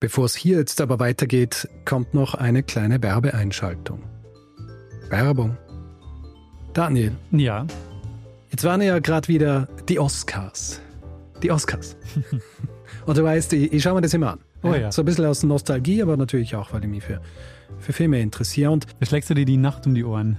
[0.00, 4.02] Bevor es hier jetzt aber weitergeht, kommt noch eine kleine Werbeeinschaltung.
[5.10, 5.58] Werbung.
[6.72, 7.12] Daniel.
[7.32, 7.66] Ja.
[8.50, 10.80] Jetzt waren ja gerade wieder die Oscars.
[11.42, 11.98] Die Oscars.
[13.06, 14.40] Und du weißt, ich, ich schaue mir das immer an.
[14.62, 14.90] Oh ja.
[14.90, 17.20] So ein bisschen aus Nostalgie, aber natürlich auch, weil ich mich für,
[17.78, 18.70] für Filme interessiere.
[18.70, 20.38] Und Da schlägst du dir die Nacht um die Ohren.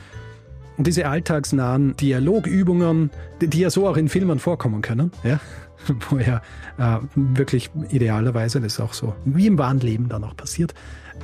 [0.81, 5.39] Und diese alltagsnahen Dialogübungen, die, ja so auch in Filmen vorkommen können, ja,
[6.09, 6.41] wo ja
[6.79, 10.73] äh, wirklich idealerweise das auch so wie im wahren Leben dann auch passiert.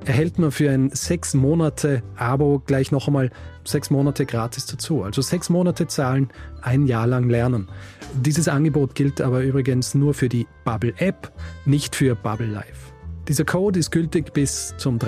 [0.05, 3.31] erhält man für ein sechs Monate Abo gleich noch einmal
[3.65, 5.03] sechs Monate gratis dazu.
[5.03, 6.29] Also sechs Monate zahlen,
[6.63, 7.69] ein Jahr lang lernen.
[8.15, 11.33] Dieses Angebot gilt aber übrigens nur für die Bubble App,
[11.67, 12.93] nicht für Bubble Live.
[13.29, 14.99] Dieser Code ist gültig bis zum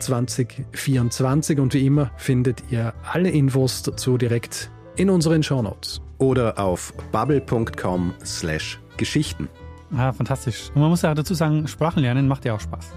[0.00, 6.00] 30.04.2024 und wie immer findet ihr alle Infos dazu direkt in unseren Shownotes.
[6.18, 9.48] oder auf bubble.com slash Geschichten.
[9.96, 10.70] Ah, fantastisch.
[10.74, 12.92] Und man muss ja dazu sagen, Sprachen lernen macht ja auch Spaß.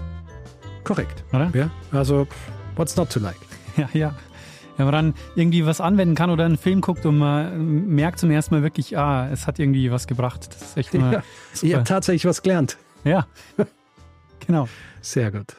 [0.84, 1.24] Korrekt.
[1.32, 1.50] Oder?
[1.54, 2.26] Ja, also
[2.76, 3.36] what's not to like?
[3.76, 4.14] Ja, ja.
[4.76, 8.30] Wenn man dann irgendwie was anwenden kann oder einen Film guckt und man merkt zum
[8.30, 10.48] ersten Mal wirklich, ah, es hat irgendwie was gebracht.
[10.50, 11.22] Das ist echt immer Ja,
[11.54, 11.74] ich super.
[11.76, 12.76] habe tatsächlich was gelernt.
[13.04, 13.26] Ja,
[14.46, 14.68] genau.
[15.00, 15.54] Sehr gut.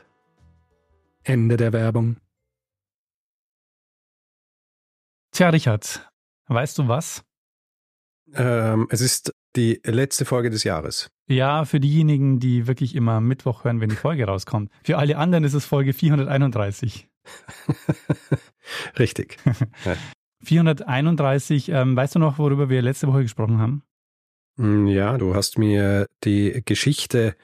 [1.24, 2.18] Ende der Werbung.
[5.32, 6.10] Tja, Richard,
[6.48, 7.24] weißt du was?
[8.34, 11.10] Ähm, es ist die letzte Folge des Jahres.
[11.28, 14.72] Ja, für diejenigen, die wirklich immer Mittwoch hören, wenn die Folge rauskommt.
[14.84, 17.08] Für alle anderen ist es Folge 431.
[19.00, 19.38] Richtig.
[20.44, 23.84] 431, ähm, weißt du noch, worüber wir letzte Woche gesprochen haben?
[24.58, 27.36] Mm, Ja, du hast mir die Geschichte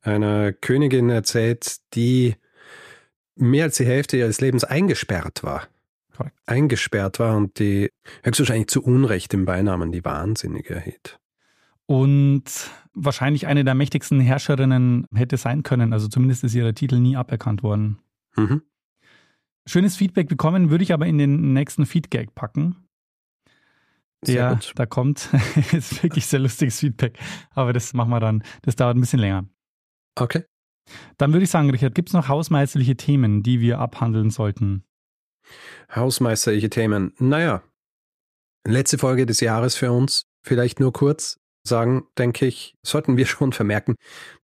[0.00, 2.36] einer Königin erzählt, die
[3.36, 5.68] mehr als die Hälfte ihres Lebens eingesperrt war.
[6.46, 7.90] Eingesperrt war und die
[8.22, 11.18] höchstwahrscheinlich zu Unrecht den Beinamen die Wahnsinnige erhielt.
[11.84, 12.44] Und
[12.94, 15.92] wahrscheinlich eine der mächtigsten Herrscherinnen hätte sein können.
[15.92, 17.98] Also zumindest ist ihre Titel nie aberkannt worden.
[18.36, 18.62] Mhm.
[19.66, 22.76] Schönes Feedback bekommen, würde ich aber in den nächsten Feedgag packen.
[24.24, 24.72] Sehr gut.
[24.76, 25.28] da kommt,
[25.72, 27.18] ist wirklich sehr lustiges Feedback.
[27.50, 29.44] Aber das machen wir dann, das dauert ein bisschen länger.
[30.16, 30.44] Okay.
[31.18, 34.84] Dann würde ich sagen, Richard, gibt es noch hausmeisterliche Themen, die wir abhandeln sollten?
[35.94, 37.12] Hausmeisterliche Themen.
[37.18, 37.62] Naja,
[38.66, 40.26] letzte Folge des Jahres für uns.
[40.42, 43.96] Vielleicht nur kurz sagen, denke ich, sollten wir schon vermerken,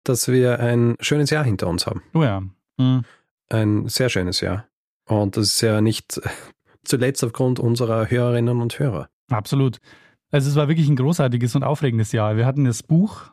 [0.03, 2.01] dass wir ein schönes Jahr hinter uns haben.
[2.13, 2.41] Oh ja.
[2.77, 3.03] Mhm.
[3.49, 4.67] Ein sehr schönes Jahr.
[5.05, 6.21] Und das ist ja nicht
[6.83, 9.09] zuletzt aufgrund unserer Hörerinnen und Hörer.
[9.29, 9.79] Absolut.
[10.31, 12.37] Also es war wirklich ein großartiges und aufregendes Jahr.
[12.37, 13.31] Wir hatten das Buch,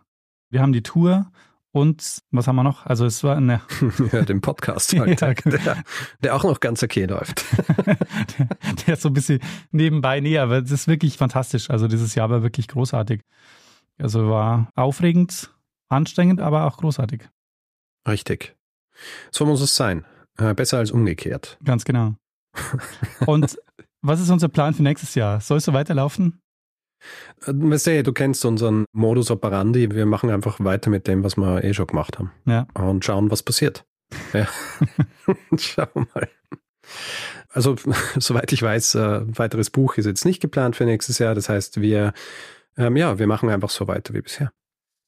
[0.50, 1.30] wir haben die Tour
[1.72, 2.86] und was haben wir noch?
[2.86, 3.60] Also es war eine
[4.12, 5.56] ja, den Podcast, halt, Ja, genau.
[5.56, 5.82] der,
[6.22, 7.44] der auch noch ganz okay läuft.
[7.86, 7.96] der,
[8.86, 11.70] der ist so ein bisschen nebenbei näher, aber es ist wirklich fantastisch.
[11.70, 13.22] Also dieses Jahr war wirklich großartig.
[13.98, 15.54] Also war aufregend,
[15.88, 17.28] anstrengend, aber auch großartig.
[18.06, 18.56] Richtig.
[19.30, 20.04] So muss es sein.
[20.38, 21.58] Äh, Besser als umgekehrt.
[21.64, 22.14] Ganz genau.
[23.26, 23.58] Und
[24.02, 25.40] was ist unser Plan für nächstes Jahr?
[25.40, 26.40] Soll es so weiterlaufen?
[27.46, 29.90] Äh, Weißt du, kennst unseren Modus operandi.
[29.90, 32.32] Wir machen einfach weiter mit dem, was wir eh schon gemacht haben.
[32.46, 32.66] Ja.
[32.74, 33.84] Und schauen, was passiert.
[34.32, 34.46] Ja.
[35.56, 36.28] schauen wir mal.
[37.48, 37.76] Also,
[38.18, 41.34] soweit ich weiß, äh, ein weiteres Buch ist jetzt nicht geplant für nächstes Jahr.
[41.34, 42.12] Das heißt, wir,
[42.76, 44.52] ähm, ja, wir machen einfach so weiter wie bisher.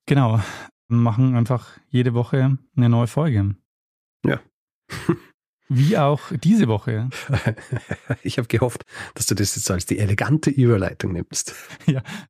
[0.07, 0.41] Genau.
[0.89, 3.55] Machen einfach jede Woche eine neue Folge.
[4.25, 4.41] Ja.
[5.73, 7.09] Wie auch diese Woche.
[8.23, 8.85] Ich habe gehofft,
[9.15, 11.55] dass du das jetzt als die elegante Überleitung nimmst.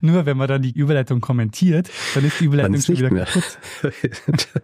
[0.00, 3.25] Nur wenn man dann die Überleitung kommentiert, dann ist die Überleitung ist schon wieder mehr.
[3.25, 3.58] kaputt.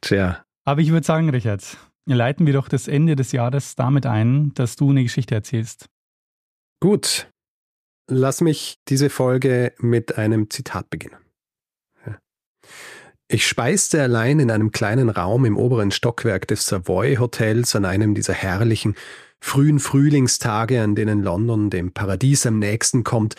[0.00, 1.76] Tja, Aber ich würde sagen, Richard,
[2.06, 5.86] leiten wir doch das Ende des Jahres damit ein, dass du eine Geschichte erzählst.
[6.80, 7.28] gut.
[8.10, 11.18] Lass mich diese Folge mit einem Zitat beginnen.
[12.04, 12.18] Ja.
[13.34, 18.14] Ich speiste allein in einem kleinen Raum im oberen Stockwerk des Savoy Hotels an einem
[18.14, 18.94] dieser herrlichen
[19.40, 23.36] frühen Frühlingstage, an denen London dem Paradies am nächsten kommt,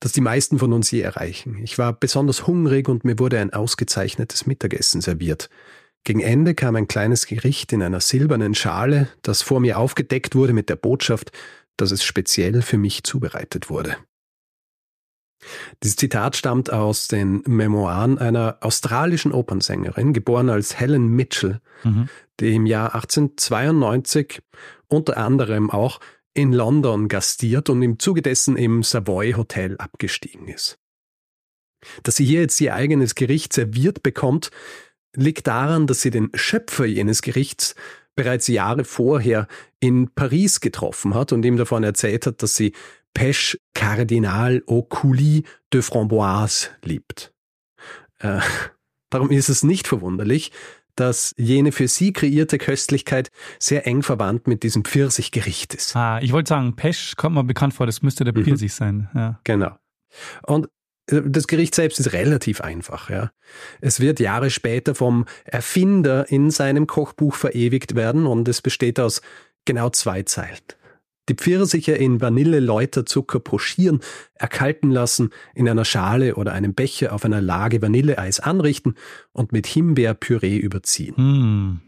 [0.00, 1.58] das die meisten von uns je erreichen.
[1.62, 5.48] Ich war besonders hungrig und mir wurde ein ausgezeichnetes Mittagessen serviert.
[6.04, 10.52] Gegen Ende kam ein kleines Gericht in einer silbernen Schale, das vor mir aufgedeckt wurde
[10.52, 11.32] mit der Botschaft,
[11.78, 13.96] dass es speziell für mich zubereitet wurde.
[15.82, 22.08] Dieses Zitat stammt aus den Memoiren einer australischen Opernsängerin, geboren als Helen Mitchell, Mhm.
[22.40, 24.40] die im Jahr 1892
[24.88, 26.00] unter anderem auch
[26.34, 30.78] in London gastiert und im Zuge dessen im Savoy Hotel abgestiegen ist.
[32.04, 34.50] Dass sie hier jetzt ihr eigenes Gericht serviert bekommt,
[35.14, 37.74] liegt daran, dass sie den Schöpfer jenes Gerichts
[38.14, 39.46] bereits Jahre vorher
[39.80, 42.72] in Paris getroffen hat und ihm davon erzählt hat, dass sie
[43.14, 47.32] Pêche Cardinal au Coulis de Framboise liebt.
[48.18, 48.40] Äh,
[49.10, 50.52] darum ist es nicht verwunderlich,
[50.96, 55.96] dass jene für sie kreierte Köstlichkeit sehr eng verwandt mit diesem Pfirsichgericht ist.
[55.96, 58.44] Ah, ich wollte sagen, Pesch kommt mir bekannt vor, das müsste der Mhm.
[58.44, 59.08] Pfirsich sein.
[59.14, 59.40] Ja.
[59.44, 59.76] Genau.
[60.42, 60.68] Und
[61.10, 63.08] äh, das Gericht selbst ist relativ einfach.
[63.08, 63.30] Ja.
[63.80, 69.22] Es wird Jahre später vom Erfinder in seinem Kochbuch verewigt werden und es besteht aus
[69.64, 70.58] genau zwei Zeilen.
[71.28, 74.00] Die Pfirsiche in Vanille-Läuterzucker pochieren,
[74.34, 78.96] erkalten lassen, in einer Schale oder einem Becher auf einer Lage Vanilleeis anrichten
[79.32, 81.16] und mit Himbeerpüree überziehen.
[81.16, 81.80] Hm.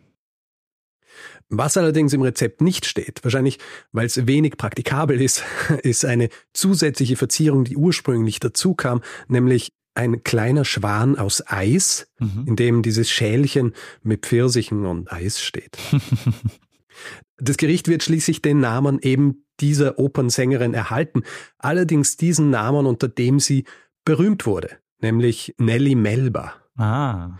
[1.48, 3.58] Was allerdings im Rezept nicht steht, wahrscheinlich
[3.92, 5.42] weil es wenig praktikabel ist,
[5.82, 12.44] ist eine zusätzliche Verzierung, die ursprünglich dazu kam, nämlich ein kleiner Schwan aus Eis, Mhm.
[12.46, 15.76] in dem dieses Schälchen mit Pfirsichen und Eis steht.
[17.38, 21.22] Das Gericht wird schließlich den Namen eben dieser Opernsängerin erhalten,
[21.58, 23.64] allerdings diesen Namen, unter dem sie
[24.04, 26.54] berühmt wurde, nämlich Nelly Melba.
[26.76, 27.38] Ah.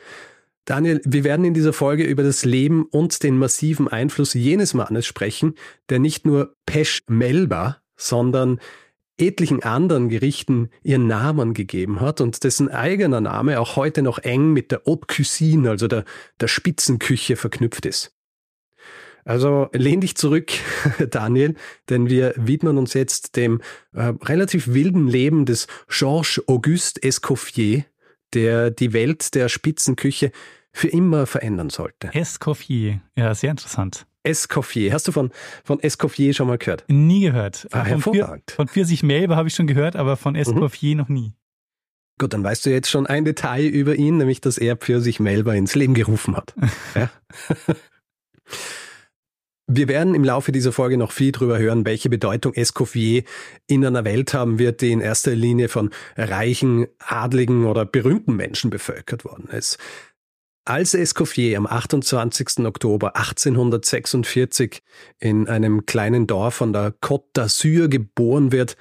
[0.65, 5.07] Daniel, wir werden in dieser Folge über das Leben und den massiven Einfluss jenes Mannes
[5.07, 5.55] sprechen,
[5.91, 8.61] der nicht nur Pesch Melba, sondern
[9.19, 14.53] etlichen anderen Gerichten ihren Namen gegeben hat und dessen eigener Name auch heute noch eng
[14.53, 16.05] mit der Haute Cuisine, also der,
[16.41, 18.13] der Spitzenküche verknüpft ist.
[19.25, 20.53] Also lehn dich zurück,
[21.11, 21.55] Daniel,
[21.89, 23.61] denn wir widmen uns jetzt dem
[23.93, 27.85] äh, relativ wilden Leben des Georges Auguste Escoffier,
[28.35, 30.31] der die Welt der Spitzenküche
[30.73, 32.11] für immer verändern sollte.
[32.13, 33.01] Escoffier.
[33.17, 34.07] Ja, sehr interessant.
[34.25, 35.31] Escoffier, hast du von,
[35.63, 36.85] von Escoffier schon mal gehört?
[36.89, 37.69] Nie gehört.
[37.71, 38.51] Ah, hervorragend.
[38.51, 41.35] von Pfirsich Melba habe ich schon gehört, aber von Escoffier noch nie.
[42.19, 45.55] Gut, dann weißt du jetzt schon ein Detail über ihn, nämlich dass er Pfirsich Melba
[45.55, 46.55] ins Leben gerufen hat.
[46.95, 47.11] ja?
[49.67, 53.25] Wir werden im Laufe dieser Folge noch viel darüber hören, welche Bedeutung Escoffier
[53.67, 58.69] in einer Welt haben wird, die in erster Linie von reichen, adligen oder berühmten Menschen
[58.69, 59.79] bevölkert worden ist.
[60.67, 62.61] Als Escoffier am 28.
[62.61, 64.83] Oktober 1846
[65.19, 68.77] in einem kleinen Dorf an der Côte d'Azur geboren wird,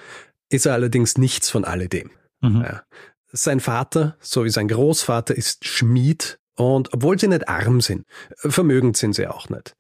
[0.50, 2.10] ist er allerdings nichts von alledem.
[2.42, 2.62] Mhm.
[2.62, 2.84] Ja.
[3.32, 8.96] Sein Vater, so wie sein Großvater, ist Schmied und obwohl sie nicht arm sind, vermögend
[8.96, 9.76] sind sie auch nicht.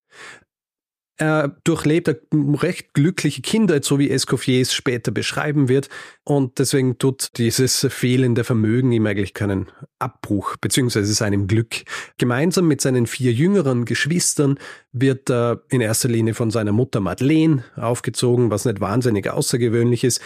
[1.17, 5.89] Er durchlebt eine recht glückliche Kindheit, so wie Escoffier es später beschreiben wird.
[6.24, 11.84] Und deswegen tut dieses fehlende Vermögen ihm eigentlich keinen Abbruch, beziehungsweise seinem Glück.
[12.17, 14.58] Gemeinsam mit seinen vier jüngeren Geschwistern
[14.91, 20.20] wird er in erster Linie von seiner Mutter Madeleine aufgezogen, was nicht wahnsinnig außergewöhnlich ist.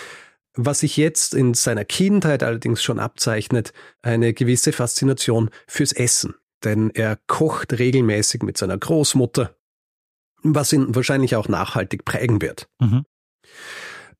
[0.55, 6.35] Was sich jetzt in seiner Kindheit allerdings schon abzeichnet, eine gewisse Faszination fürs Essen.
[6.63, 9.56] Denn er kocht regelmäßig mit seiner Großmutter,
[10.43, 12.67] was ihn wahrscheinlich auch nachhaltig prägen wird.
[12.79, 13.03] Mhm.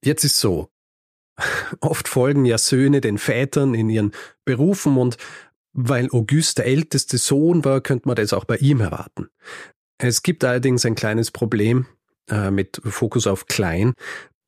[0.04, 0.70] Jetzt ist so,
[1.82, 4.12] oft folgen ja Söhne den Vätern in ihren
[4.46, 5.18] Berufen und
[5.74, 9.30] weil Auguste der älteste Sohn war, könnte man das auch bei ihm erwarten.
[10.00, 11.86] Es gibt allerdings ein kleines Problem
[12.30, 13.94] äh, mit Fokus auf klein.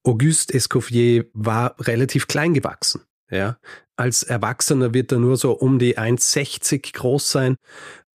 [0.04, 3.02] Auguste Escoffier war relativ klein gewachsen.
[3.30, 3.60] Ja,
[3.96, 7.58] als Erwachsener wird er nur so um die 1,60 groß sein.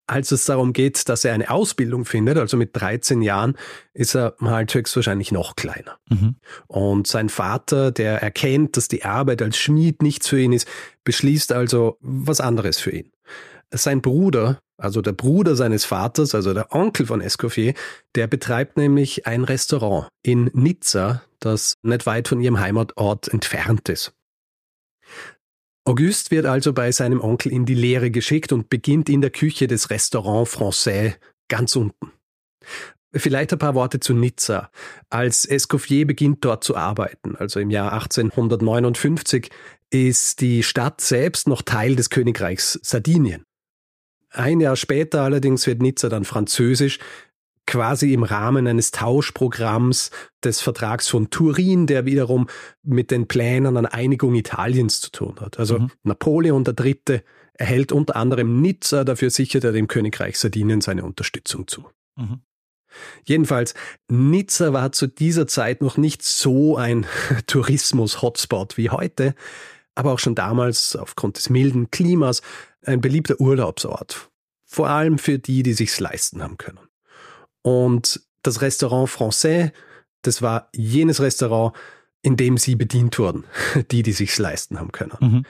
[0.07, 3.57] Als es darum geht, dass er eine Ausbildung findet, also mit 13 Jahren,
[3.95, 5.99] ist er halt höchstwahrscheinlich noch kleiner.
[6.11, 6.37] Mhm.
[6.67, 10.69] Und sein Vater, der erkennt, dass die Arbeit als Schmied nichts für ihn ist,
[11.05, 13.13] beschließt also was anderes für ihn.
[13.71, 17.75] Sein Bruder, also der Bruder seines Vaters, also der Onkel von Escoffier,
[18.15, 24.13] der betreibt nämlich ein Restaurant in Nizza, das nicht weit von ihrem Heimatort entfernt ist.
[25.87, 29.67] Auguste wird also bei seinem Onkel in die Lehre geschickt und beginnt in der Küche
[29.67, 31.15] des Restaurant Français
[31.49, 32.11] ganz unten.
[33.13, 34.71] Vielleicht ein paar Worte zu Nizza.
[35.11, 39.51] Als Escoffier beginnt dort zu arbeiten, also im Jahr 1859,
[39.91, 43.45] ist die Stadt selbst noch Teil des Königreichs Sardinien.
[44.31, 46.99] Ein Jahr später allerdings wird Nizza dann französisch,
[47.67, 50.11] quasi im Rahmen eines Tauschprogramms
[50.43, 52.49] des Vertrags von Turin, der wiederum
[52.83, 55.59] mit den Plänen einer Einigung Italiens zu tun hat.
[55.59, 55.91] Also mhm.
[56.03, 57.21] Napoleon III.
[57.55, 61.87] erhält unter anderem Nizza, dafür sichert er dem Königreich Sardinien seine Unterstützung zu.
[62.17, 62.41] Mhm.
[63.25, 63.75] Jedenfalls,
[64.09, 67.07] Nizza war zu dieser Zeit noch nicht so ein
[67.47, 69.35] Tourismus-Hotspot wie heute,
[69.95, 72.43] aber auch schon damals aufgrund des milden Klimas
[72.85, 74.31] ein beliebter Urlaubsort.
[74.65, 76.79] Vor allem für die, die sich's leisten haben können.
[77.65, 79.73] Und das Restaurant Français,
[80.23, 81.75] das war jenes Restaurant,
[82.23, 83.45] in dem sie bedient wurden,
[83.91, 85.17] die, die sich's leisten haben können.
[85.21, 85.47] Mhm.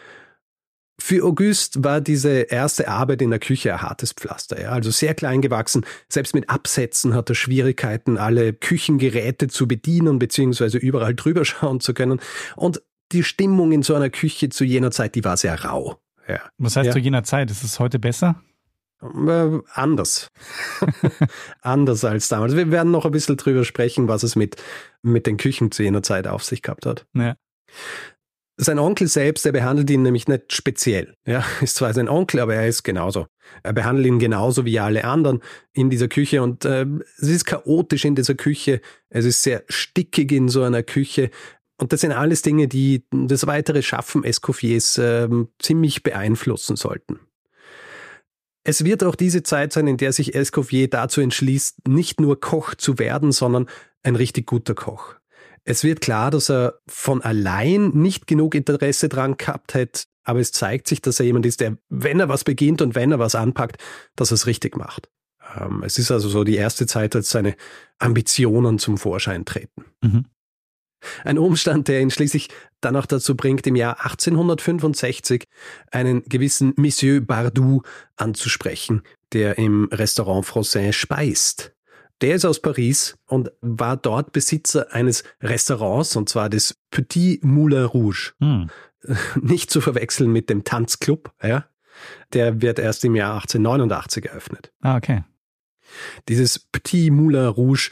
[1.00, 4.60] Für Auguste war diese erste Arbeit in der Küche ein hartes Pflaster.
[4.60, 4.70] Ja?
[4.70, 5.84] Also sehr klein gewachsen.
[6.08, 11.94] Selbst mit Absätzen hat er Schwierigkeiten, alle Küchengeräte zu bedienen, beziehungsweise überall drüber schauen zu
[11.94, 12.20] können.
[12.54, 12.80] Und
[13.10, 16.00] die Stimmung in so einer Küche zu jener Zeit, die war sehr rau.
[16.28, 16.40] Ja.
[16.58, 16.92] Was heißt ja.
[16.92, 17.50] zu jener Zeit?
[17.50, 18.40] Ist es heute besser?
[19.04, 20.30] Äh, anders.
[21.60, 22.56] anders als damals.
[22.56, 24.56] Wir werden noch ein bisschen drüber sprechen, was es mit,
[25.02, 27.06] mit den Küchen zu jener Zeit auf sich gehabt hat.
[27.14, 27.36] Ja.
[28.56, 31.16] Sein Onkel selbst, der behandelt ihn nämlich nicht speziell.
[31.26, 33.26] Ja, ist zwar sein Onkel, aber er ist genauso.
[33.62, 35.42] Er behandelt ihn genauso wie alle anderen
[35.72, 36.86] in dieser Küche und äh,
[37.18, 38.80] es ist chaotisch in dieser Küche.
[39.10, 41.30] Es ist sehr stickig in so einer Küche.
[41.78, 47.18] Und das sind alles Dinge, die das weitere Schaffen Escoffiers äh, ziemlich beeinflussen sollten.
[48.64, 52.74] Es wird auch diese Zeit sein, in der sich Escoffier dazu entschließt, nicht nur Koch
[52.74, 53.68] zu werden, sondern
[54.02, 55.16] ein richtig guter Koch.
[55.64, 60.52] Es wird klar, dass er von allein nicht genug Interesse dran gehabt hätte, aber es
[60.52, 63.34] zeigt sich, dass er jemand ist, der, wenn er was beginnt und wenn er was
[63.34, 63.76] anpackt,
[64.16, 65.10] dass er es richtig macht.
[65.58, 67.56] Ähm, es ist also so die erste Zeit, als seine
[67.98, 69.84] Ambitionen zum Vorschein treten.
[70.02, 70.24] Mhm.
[71.24, 72.48] Ein Umstand, der ihn schließlich
[72.80, 75.44] dann auch dazu bringt, im Jahr 1865
[75.90, 77.82] einen gewissen Monsieur Bardou
[78.16, 81.74] anzusprechen, der im Restaurant Français speist.
[82.20, 87.84] Der ist aus Paris und war dort Besitzer eines Restaurants, und zwar des Petit Moulin
[87.84, 88.32] Rouge.
[88.40, 88.70] Hm.
[89.40, 91.66] Nicht zu verwechseln mit dem Tanzclub, ja.
[92.32, 94.72] Der wird erst im Jahr 1889 eröffnet.
[94.80, 95.22] Ah, okay.
[96.28, 97.90] Dieses Petit Moulin Rouge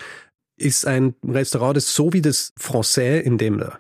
[0.63, 3.79] ist ein Restaurant, das so wie das Français, in dem der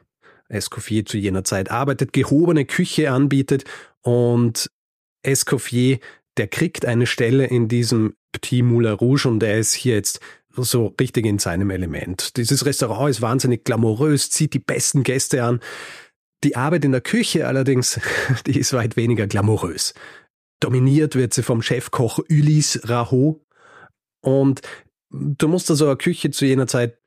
[0.49, 3.65] Escoffier zu jener Zeit arbeitet, gehobene Küche anbietet
[4.03, 4.71] und
[5.23, 5.99] Escoffier,
[6.37, 10.21] der kriegt eine Stelle in diesem Petit Moulin Rouge und er ist hier jetzt
[10.55, 12.37] so richtig in seinem Element.
[12.37, 15.61] Dieses Restaurant ist wahnsinnig glamourös, zieht die besten Gäste an.
[16.45, 18.01] Die Arbeit in der Küche allerdings,
[18.47, 19.95] die ist weit weniger glamourös.
[20.61, 23.41] Dominiert wird sie vom Chefkoch Ulysse Rahot
[24.21, 24.61] und
[25.12, 26.99] du musst dir so eine Küche zu jener Zeit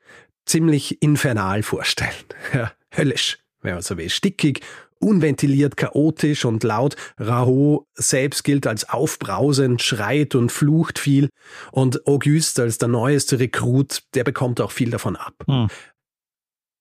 [0.45, 2.11] ziemlich infernal vorstellen.
[2.53, 4.09] Ja, höllisch, wenn man so will.
[4.09, 4.61] Stickig,
[4.99, 6.95] unventiliert, chaotisch und laut.
[7.19, 11.29] Raho selbst gilt als aufbrausend, schreit und flucht viel.
[11.71, 15.33] Und Auguste als der neueste Rekrut, der bekommt auch viel davon ab.
[15.47, 15.67] Hm.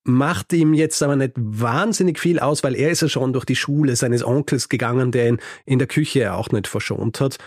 [0.07, 3.57] macht ihm jetzt aber nicht wahnsinnig viel aus, weil er ist ja schon durch die
[3.57, 7.39] Schule seines Onkels gegangen, der ihn in der Küche auch nicht verschont hat.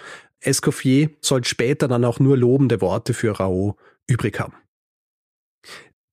[0.42, 3.76] Escoffier soll später dann auch nur lobende Worte für Raoult
[4.08, 4.54] übrig haben.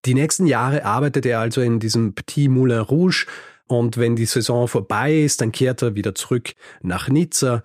[0.04, 3.26] Die nächsten Jahre arbeitet er also in diesem Petit Moulin Rouge
[3.66, 6.52] und wenn die Saison vorbei ist, dann kehrt er wieder zurück
[6.82, 7.62] nach Nizza.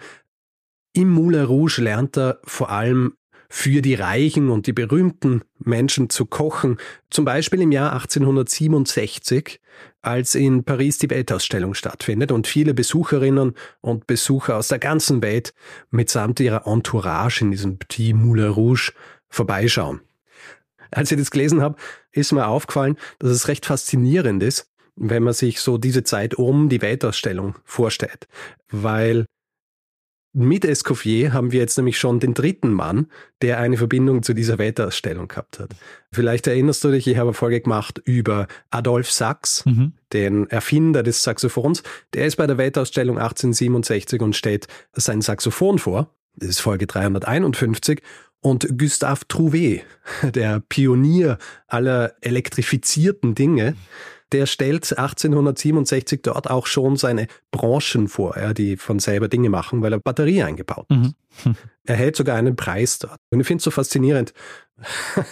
[0.93, 3.13] Im Moulin Rouge lernt er vor allem
[3.49, 6.77] für die Reichen und die berühmten Menschen zu kochen.
[7.09, 9.59] Zum Beispiel im Jahr 1867,
[10.01, 15.53] als in Paris die Weltausstellung stattfindet und viele Besucherinnen und Besucher aus der ganzen Welt
[15.89, 18.93] mitsamt ihrer Entourage in diesem Petit Moulin Rouge
[19.29, 20.01] vorbeischauen.
[20.91, 21.75] Als ich das gelesen habe,
[22.11, 26.69] ist mir aufgefallen, dass es recht faszinierend ist, wenn man sich so diese Zeit um
[26.69, 28.27] die Weltausstellung vorstellt.
[28.69, 29.25] Weil
[30.33, 33.07] mit Escoffier haben wir jetzt nämlich schon den dritten Mann,
[33.41, 35.71] der eine Verbindung zu dieser Weltausstellung gehabt hat.
[36.11, 39.93] Vielleicht erinnerst du dich, ich habe eine Folge gemacht über Adolf Sachs, mhm.
[40.13, 41.81] den Erfinder des Saxophons.
[42.13, 46.13] Der ist bei der Weltausstellung 1867 und stellt sein Saxophon vor.
[46.35, 48.01] Das ist Folge 351.
[48.41, 49.81] Und Gustave Trouvé,
[50.23, 53.75] der Pionier aller elektrifizierten Dinge,
[54.31, 59.81] der stellt 1867 dort auch schon seine Branchen vor, ja, die von selber Dinge machen,
[59.81, 60.97] weil er Batterie eingebaut hat.
[60.97, 61.13] Mhm.
[61.85, 63.17] Er hält sogar einen Preis dort.
[63.31, 64.33] Und ich finde es so faszinierend,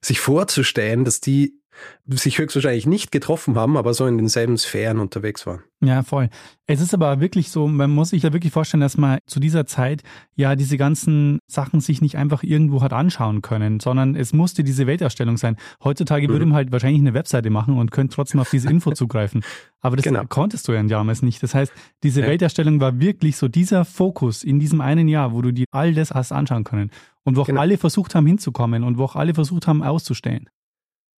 [0.00, 1.60] sich vorzustellen, dass die
[2.06, 5.62] sich höchstwahrscheinlich nicht getroffen haben, aber so in denselben Sphären unterwegs waren.
[5.82, 6.30] Ja, voll.
[6.66, 9.66] Es ist aber wirklich so, man muss sich da wirklich vorstellen, dass man zu dieser
[9.66, 10.02] Zeit
[10.34, 14.86] ja diese ganzen Sachen sich nicht einfach irgendwo hat anschauen können, sondern es musste diese
[14.86, 15.56] Weltausstellung sein.
[15.82, 16.32] Heutzutage mhm.
[16.32, 19.44] würde man halt wahrscheinlich eine Webseite machen und könnte trotzdem auf diese Info zugreifen.
[19.80, 20.24] Aber das genau.
[20.26, 21.42] konntest du ja damals nicht.
[21.42, 22.28] Das heißt, diese ja.
[22.28, 26.12] Weltausstellung war wirklich so dieser Fokus in diesem einen Jahr, wo du dir all das
[26.12, 26.90] hast anschauen können
[27.24, 27.60] und wo auch genau.
[27.60, 30.48] alle versucht haben hinzukommen und wo auch alle versucht haben auszustellen.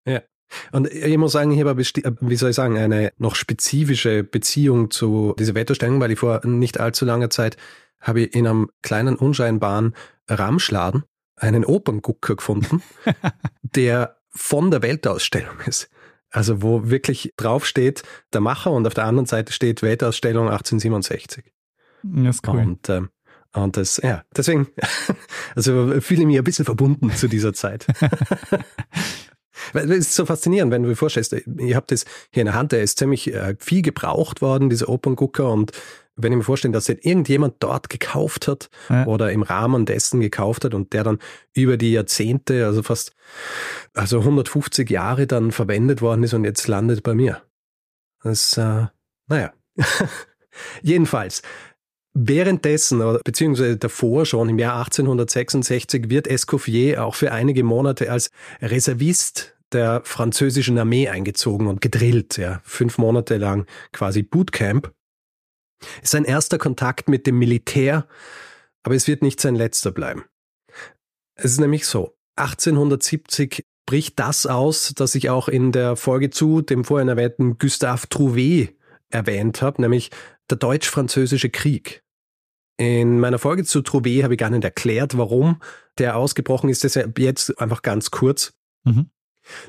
[0.07, 0.23] Ja,
[0.73, 5.35] und ich muss sagen, ich habe, wie soll ich sagen, eine noch spezifische Beziehung zu
[5.39, 7.57] dieser Wetterstellung, weil ich vor nicht allzu langer Zeit
[8.01, 9.95] habe ich in einem kleinen, unscheinbaren
[10.29, 11.05] Ramschladen
[11.37, 12.83] einen Operngucker gefunden,
[13.63, 15.89] der von der Weltausstellung ist.
[16.31, 21.53] Also wo wirklich draufsteht der Macher und auf der anderen Seite steht Weltausstellung 1867.
[22.03, 22.61] Das ist cool.
[22.61, 23.11] Und, ähm,
[23.55, 24.69] und das, ja, deswegen,
[25.55, 27.87] also fühle ich mich ein bisschen verbunden zu dieser Zeit.
[29.73, 32.73] Das ist so faszinierend, wenn du dir vorstellst, ihr habt das hier in der Hand,
[32.73, 35.73] der ist ziemlich äh, viel gebraucht worden, dieser Open Gucker und
[36.17, 39.07] wenn ich mir vorstelle, dass den irgendjemand dort gekauft hat ja.
[39.07, 41.19] oder im Rahmen dessen gekauft hat und der dann
[41.53, 43.15] über die Jahrzehnte, also fast
[43.93, 47.43] also 150 Jahre dann verwendet worden ist und jetzt landet bei mir.
[48.23, 48.87] Das, äh,
[49.27, 49.53] naja.
[50.83, 51.43] Jedenfalls,
[52.19, 58.31] Währenddessen, beziehungsweise davor schon im Jahr 1866, wird Escoffier auch für einige Monate als
[58.63, 64.95] Reservist der französischen Armee eingezogen und gedrillt, ja, fünf Monate lang quasi Bootcamp.
[66.03, 68.09] Ist sein erster Kontakt mit dem Militär,
[68.83, 70.25] aber es wird nicht sein letzter bleiben.
[71.35, 76.63] Es ist nämlich so, 1870 bricht das aus, das ich auch in der Folge zu
[76.63, 78.71] dem vorhin erwähnten Gustave Trouvé
[79.11, 80.11] erwähnt habe, nämlich
[80.49, 82.03] der Deutsch-Französische Krieg.
[82.77, 85.61] In meiner Folge zu Trouvé habe ich gar nicht erklärt, warum
[85.99, 86.85] der ausgebrochen ist.
[86.85, 88.53] Deshalb jetzt einfach ganz kurz.
[88.85, 89.07] Mhm.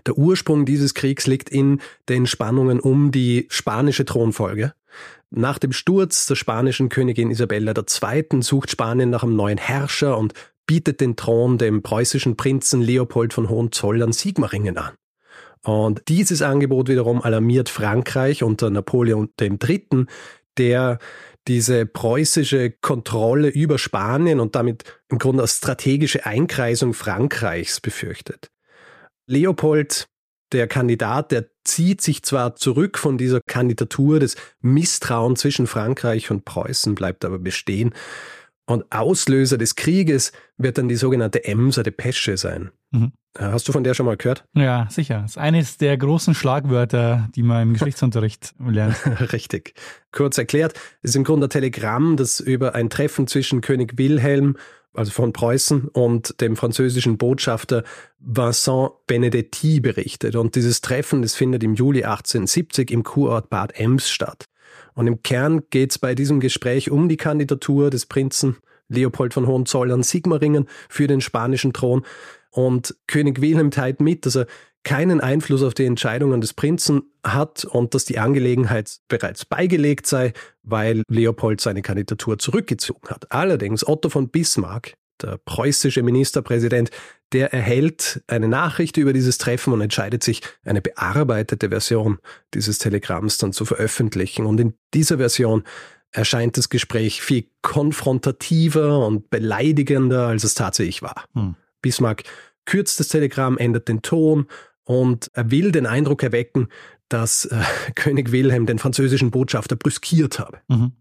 [0.06, 4.74] Der Ursprung dieses Kriegs liegt in den Spannungen um die spanische Thronfolge.
[5.30, 8.42] Nach dem Sturz der spanischen Königin Isabella II.
[8.42, 10.34] sucht Spanien nach einem neuen Herrscher und
[10.66, 14.94] bietet den Thron dem preußischen Prinzen Leopold von Hohenzollern-Sigmaringen an.
[15.64, 20.06] Und dieses Angebot wiederum alarmiert Frankreich unter Napoleon III.,
[20.58, 20.98] der
[21.48, 28.50] diese preußische Kontrolle über Spanien und damit im Grunde als strategische Einkreisung Frankreichs befürchtet.
[29.28, 30.08] Leopold,
[30.52, 36.46] der Kandidat, der zieht sich zwar zurück von dieser Kandidatur, des Misstrauen zwischen Frankreich und
[36.46, 37.94] Preußen bleibt aber bestehen.
[38.70, 42.72] Und Auslöser des Krieges wird dann die sogenannte Emser Depesche sein.
[42.92, 43.14] Mhm.
[43.40, 44.44] Hast du von der schon mal gehört?
[44.56, 45.22] Ja, sicher.
[45.22, 48.98] Das ist eines der großen Schlagwörter, die man im Geschichtsunterricht lernt.
[49.32, 49.74] Richtig.
[50.12, 54.58] Kurz erklärt, es ist im Grunde ein Telegramm, das über ein Treffen zwischen König Wilhelm,
[54.94, 57.84] also von Preußen, und dem französischen Botschafter
[58.20, 60.36] Vincent Benedetti berichtet.
[60.36, 64.46] Und dieses Treffen, das findet im Juli 1870 im Kurort Bad Ems statt.
[64.98, 68.58] Und im Kern geht es bei diesem Gespräch um die Kandidatur des Prinzen
[68.90, 72.04] Leopold von Hohenzollern-Sigmaringen für den spanischen Thron.
[72.50, 74.48] Und König Wilhelm teilt mit, dass er
[74.84, 80.34] keinen Einfluss auf die Entscheidungen des Prinzen hat und dass die Angelegenheit bereits beigelegt sei,
[80.64, 83.32] weil Leopold seine Kandidatur zurückgezogen hat.
[83.32, 86.92] Allerdings Otto von Bismarck, der preußische Ministerpräsident,
[87.34, 92.20] der erhält eine Nachricht über dieses Treffen und entscheidet sich, eine bearbeitete Version
[92.54, 94.46] dieses Telegramms dann zu veröffentlichen.
[94.46, 95.64] Und in dieser Version
[96.12, 101.26] erscheint das Gespräch viel konfrontativer und beleidigender, als es tatsächlich war.
[101.34, 101.56] Hm.
[101.82, 102.24] Bismarck
[102.66, 104.48] kürzt das Telegramm, ändert den Ton
[104.84, 106.70] und er will den Eindruck erwecken,
[107.10, 107.62] dass äh,
[107.96, 110.60] König Wilhelm den französischen Botschafter brüskiert habe.
[110.68, 110.94] Mhm.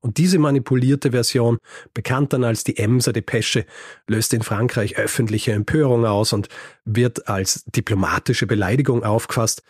[0.00, 1.58] Und diese manipulierte Version,
[1.92, 3.66] bekannt dann als die Emser Depesche,
[4.06, 6.48] löst in Frankreich öffentliche Empörung aus und
[6.84, 9.62] wird als diplomatische Beleidigung aufgefasst.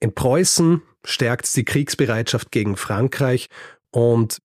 [0.00, 3.48] In Preußen stärkt die Kriegsbereitschaft gegen Frankreich
[3.90, 4.38] und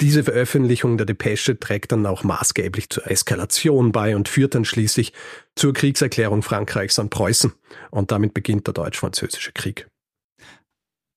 [0.00, 5.12] diese Veröffentlichung der Depesche trägt dann auch maßgeblich zur Eskalation bei und führt dann schließlich
[5.56, 7.52] zur Kriegserklärung Frankreichs an Preußen.
[7.90, 9.89] Und damit beginnt der deutsch-französische Krieg.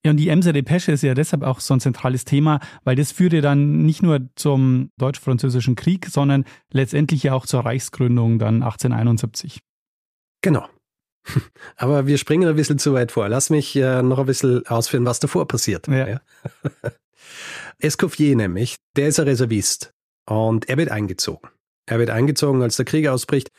[0.04, 3.10] Ja, und die Emser Depesche ist ja deshalb auch so ein zentrales Thema, weil das
[3.10, 9.60] führte dann nicht nur zum deutsch-französischen Krieg, sondern letztendlich ja auch zur Reichsgründung dann 1871.
[10.42, 10.68] Genau.
[11.76, 13.30] Aber wir springen ein bisschen zu weit vor.
[13.30, 15.88] Lass mich äh, noch ein bisschen ausführen, was davor passiert.
[15.88, 16.06] Ja.
[16.06, 16.20] ja.
[17.78, 19.94] Escoffier nämlich, der ist ein Reservist
[20.26, 21.48] und er wird eingezogen.
[21.86, 23.50] Er wird eingezogen, als der Krieg ausbricht.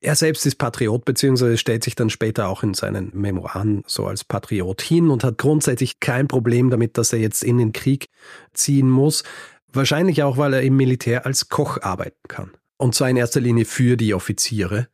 [0.00, 4.24] Er selbst ist Patriot, beziehungsweise stellt sich dann später auch in seinen Memoiren so als
[4.24, 8.08] Patriot hin und hat grundsätzlich kein Problem damit, dass er jetzt in den Krieg
[8.54, 9.24] ziehen muss.
[9.72, 12.52] Wahrscheinlich auch, weil er im Militär als Koch arbeiten kann.
[12.78, 14.88] Und zwar in erster Linie für die Offiziere.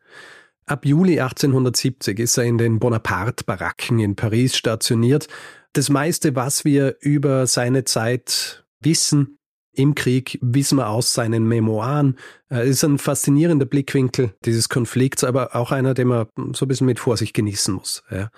[0.66, 5.28] Ab Juli 1870 ist er in den Bonaparte-Baracken in Paris stationiert.
[5.72, 9.38] Das meiste, was wir über seine Zeit wissen,
[9.74, 12.18] im Krieg, wissen wir aus seinen Memoiren.
[12.48, 16.86] Es ist ein faszinierender Blickwinkel dieses Konflikts, aber auch einer, den man so ein bisschen
[16.86, 18.02] mit Vorsicht genießen muss.
[18.10, 18.30] Ja.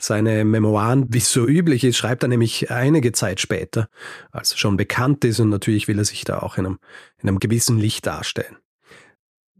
[0.00, 3.88] Seine Memoiren, wie es so üblich ist, schreibt er nämlich einige Zeit später,
[4.30, 6.78] als er schon bekannt ist und natürlich will er sich da auch in einem,
[7.20, 8.56] in einem gewissen Licht darstellen.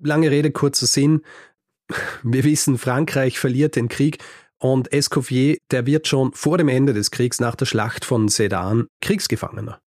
[0.00, 1.22] Lange Rede, kurzer Sinn.
[2.22, 4.18] Wir wissen, Frankreich verliert den Krieg
[4.60, 8.86] und Escoffier, der wird schon vor dem Ende des Kriegs nach der Schlacht von Sedan
[9.00, 9.80] Kriegsgefangener.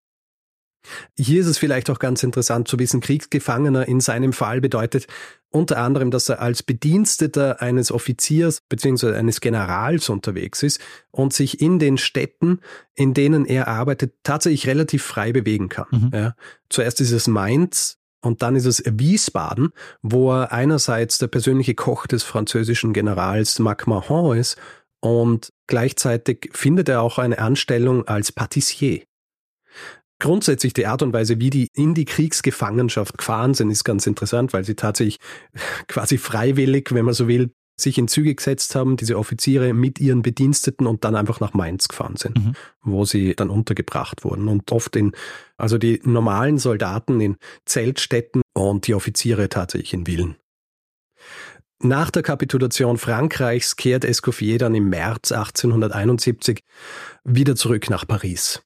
[1.16, 5.06] Hier ist es vielleicht auch ganz interessant zu wissen, Kriegsgefangener in seinem Fall bedeutet
[5.50, 9.14] unter anderem, dass er als Bediensteter eines Offiziers bzw.
[9.14, 12.60] eines Generals unterwegs ist und sich in den Städten,
[12.94, 15.86] in denen er arbeitet, tatsächlich relativ frei bewegen kann.
[15.90, 16.10] Mhm.
[16.14, 16.34] Ja.
[16.68, 22.06] Zuerst ist es Mainz, und dann ist es Wiesbaden, wo er einerseits der persönliche Koch
[22.06, 24.58] des französischen Generals Mac Mahon ist
[25.00, 29.02] und gleichzeitig findet er auch eine Anstellung als Patissier.
[30.20, 34.52] Grundsätzlich die Art und Weise, wie die in die Kriegsgefangenschaft gefahren sind, ist ganz interessant,
[34.52, 35.18] weil sie tatsächlich
[35.88, 40.22] quasi freiwillig, wenn man so will, sich in Züge gesetzt haben, diese Offiziere mit ihren
[40.22, 42.52] Bediensteten und dann einfach nach Mainz gefahren sind, mhm.
[42.82, 44.48] wo sie dann untergebracht wurden.
[44.48, 45.12] Und oft in,
[45.56, 50.36] also die normalen Soldaten in Zeltstätten und die Offiziere tatsächlich in Villen.
[51.82, 56.60] Nach der Kapitulation Frankreichs kehrt Escoffier dann im März 1871
[57.24, 58.62] wieder zurück nach Paris.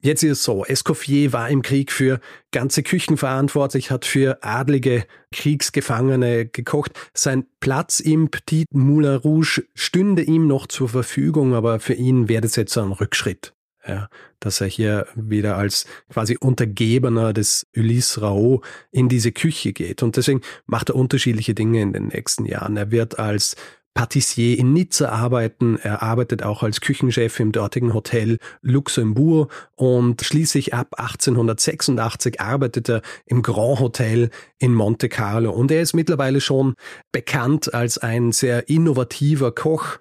[0.00, 2.20] Jetzt ist es so, Escoffier war im Krieg für
[2.52, 6.92] ganze Küchen verantwortlich, hat für adlige Kriegsgefangene gekocht.
[7.14, 12.42] Sein Platz im Petit Moulin Rouge stünde ihm noch zur Verfügung, aber für ihn wäre
[12.42, 13.54] das jetzt ein Rückschritt.
[13.88, 14.08] Ja,
[14.40, 20.02] dass er hier wieder als quasi Untergebener des Ulysse Raoult in diese Küche geht.
[20.02, 22.76] Und deswegen macht er unterschiedliche Dinge in den nächsten Jahren.
[22.76, 23.54] Er wird als
[23.96, 25.78] Patissier in Nizza arbeiten.
[25.82, 33.02] Er arbeitet auch als Küchenchef im dortigen Hotel Luxembourg und schließlich ab 1886 arbeitet er
[33.24, 35.50] im Grand Hotel in Monte Carlo.
[35.50, 36.74] Und er ist mittlerweile schon
[37.10, 39.98] bekannt als ein sehr innovativer Koch,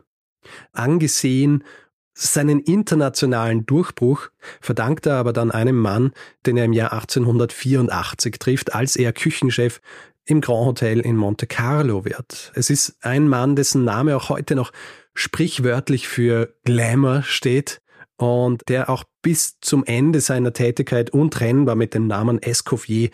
[0.73, 1.63] angesehen
[2.17, 4.29] seinen internationalen Durchbruch
[4.61, 6.11] verdankt er aber dann einem Mann,
[6.45, 9.81] den er im Jahr 1884 trifft, als er Küchenchef
[10.25, 12.51] im Grand Hotel in Monte Carlo wird.
[12.55, 14.71] Es ist ein Mann, dessen Name auch heute noch
[15.13, 17.81] sprichwörtlich für Glamour steht
[18.17, 23.09] und der auch bis zum Ende seiner Tätigkeit untrennbar mit dem Namen Escoffier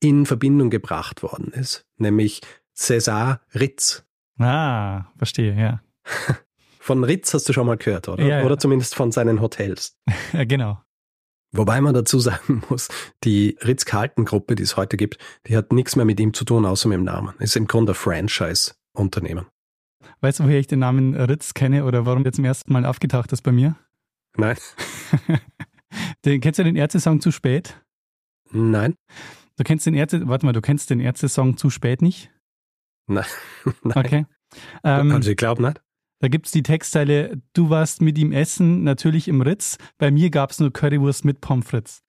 [0.00, 2.40] in Verbindung gebracht worden ist, nämlich
[2.76, 4.04] César Ritz.
[4.38, 5.80] Ah, verstehe, ja.
[6.78, 8.22] Von Ritz hast du schon mal gehört, oder?
[8.22, 8.44] Ja, ja.
[8.44, 9.98] Oder zumindest von seinen Hotels.
[10.32, 10.78] ja, genau.
[11.52, 12.88] Wobei man dazu sagen muss,
[13.24, 16.88] die Ritz-Carlton-Gruppe, die es heute gibt, die hat nichts mehr mit ihm zu tun, außer
[16.88, 17.34] mit dem Namen.
[17.38, 19.46] Ist im Grunde ein Franchise-Unternehmen.
[20.20, 23.32] Weißt du, woher ich den Namen Ritz kenne oder warum der zum ersten Mal aufgetaucht
[23.32, 23.76] ist bei mir?
[24.36, 24.56] Nein.
[26.24, 27.80] den, kennst du den Ärzte-Song zu spät?
[28.50, 28.94] Nein.
[29.56, 32.30] Du kennst den Ärzte, warte mal, du kennst den Ärzte-Song zu spät nicht?
[33.06, 33.24] Nein.
[33.82, 33.96] Nein.
[33.96, 34.26] Okay.
[34.84, 35.80] Ähm, also ich glaube nicht.
[36.18, 39.76] Da gibt es die Textteile, du warst mit ihm essen, natürlich im Ritz.
[39.98, 42.02] Bei mir gab es nur Currywurst mit Pommes frites.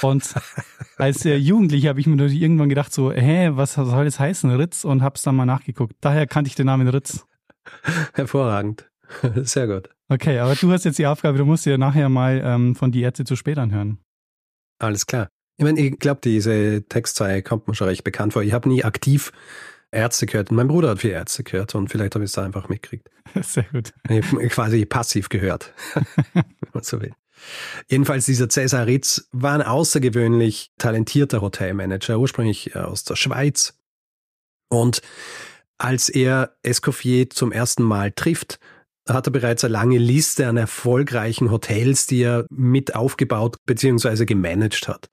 [0.00, 0.34] Und
[0.96, 4.50] als äh, Jugendlicher habe ich mir natürlich irgendwann gedacht, so, hä, was soll das heißen,
[4.50, 4.84] Ritz?
[4.84, 5.94] Und habe es dann mal nachgeguckt.
[6.00, 7.26] Daher kannte ich den Namen Ritz.
[8.14, 8.90] Hervorragend.
[9.42, 9.90] Sehr gut.
[10.08, 13.02] Okay, aber du hast jetzt die Aufgabe, du musst dir nachher mal ähm, von die
[13.02, 13.98] Ärzte zu spät anhören.
[14.78, 15.28] Alles klar.
[15.58, 18.42] Ich meine, ich glaube, diese Textzeile kommt mir schon recht bekannt vor.
[18.42, 19.32] Ich habe nie aktiv
[19.92, 20.50] Ärzte gehört.
[20.50, 23.08] Und mein Bruder hat viel Ärzte gehört und vielleicht habe ich es da einfach mitgekriegt.
[23.42, 23.92] Sehr gut.
[24.48, 25.72] Quasi passiv gehört,
[26.34, 27.12] wenn man so will.
[27.88, 33.74] Jedenfalls dieser Cesar Ritz war ein außergewöhnlich talentierter Hotelmanager, ursprünglich äh, aus der Schweiz.
[34.68, 35.02] Und
[35.78, 38.58] als er Escoffier zum ersten Mal trifft,
[39.12, 44.24] hat er bereits eine lange Liste an erfolgreichen Hotels, die er mit aufgebaut bzw.
[44.24, 45.10] gemanagt hat.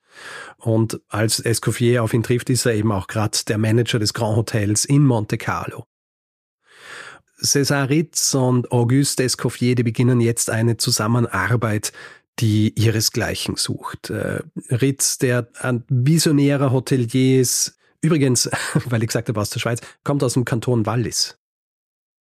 [0.58, 4.36] Und als Escoffier auf ihn trifft, ist er eben auch gerade der Manager des Grand
[4.36, 5.86] Hotels in Monte Carlo.
[7.42, 11.94] César Ritz und Auguste Escoffier, die beginnen jetzt eine Zusammenarbeit,
[12.40, 14.10] die ihresgleichen sucht.
[14.10, 18.50] Äh, Ritz, der ein visionärer Hotelier ist, übrigens,
[18.86, 21.39] weil ich gesagt habe aus der Schweiz, kommt aus dem Kanton Wallis.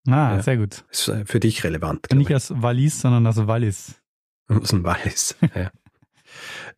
[0.06, 0.84] Ah, ja, sehr gut.
[0.90, 2.06] Ist äh, für dich relevant.
[2.14, 3.94] Nicht aus Wallis, sondern aus Wallis.
[4.48, 5.72] Aus dem Wallis, ja.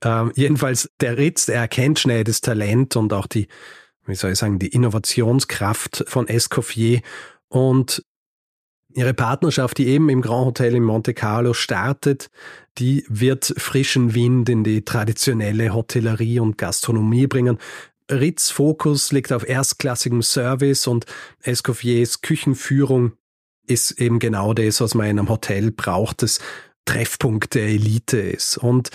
[0.02, 3.46] ähm, jedenfalls, der Ritz, der erkennt schnell das Talent und auch die,
[4.06, 7.02] wie soll ich sagen, die Innovationskraft von Escoffier
[7.48, 8.02] und
[8.94, 12.30] Ihre Partnerschaft, die eben im Grand Hotel in Monte Carlo startet,
[12.78, 17.58] die wird frischen Wind in die traditionelle Hotellerie und Gastronomie bringen.
[18.10, 21.06] Ritz Fokus liegt auf erstklassigem Service und
[21.42, 23.12] Escoffiers Küchenführung
[23.66, 26.40] ist eben genau das, was man in einem Hotel braucht, das
[26.86, 28.56] Treffpunkt der Elite ist.
[28.56, 28.90] Und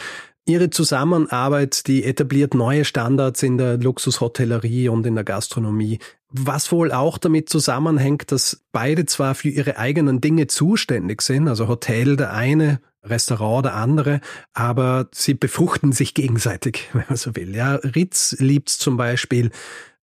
[0.46, 6.00] ihre Zusammenarbeit, die etabliert neue Standards in der Luxushotellerie und in der Gastronomie.
[6.30, 11.68] Was wohl auch damit zusammenhängt, dass beide zwar für ihre eigenen Dinge zuständig sind, also
[11.68, 14.22] Hotel der eine, Restaurant der andere,
[14.54, 17.56] aber sie befruchten sich gegenseitig, wenn man so will.
[17.56, 19.52] Ja, Ritz liebt zum Beispiel,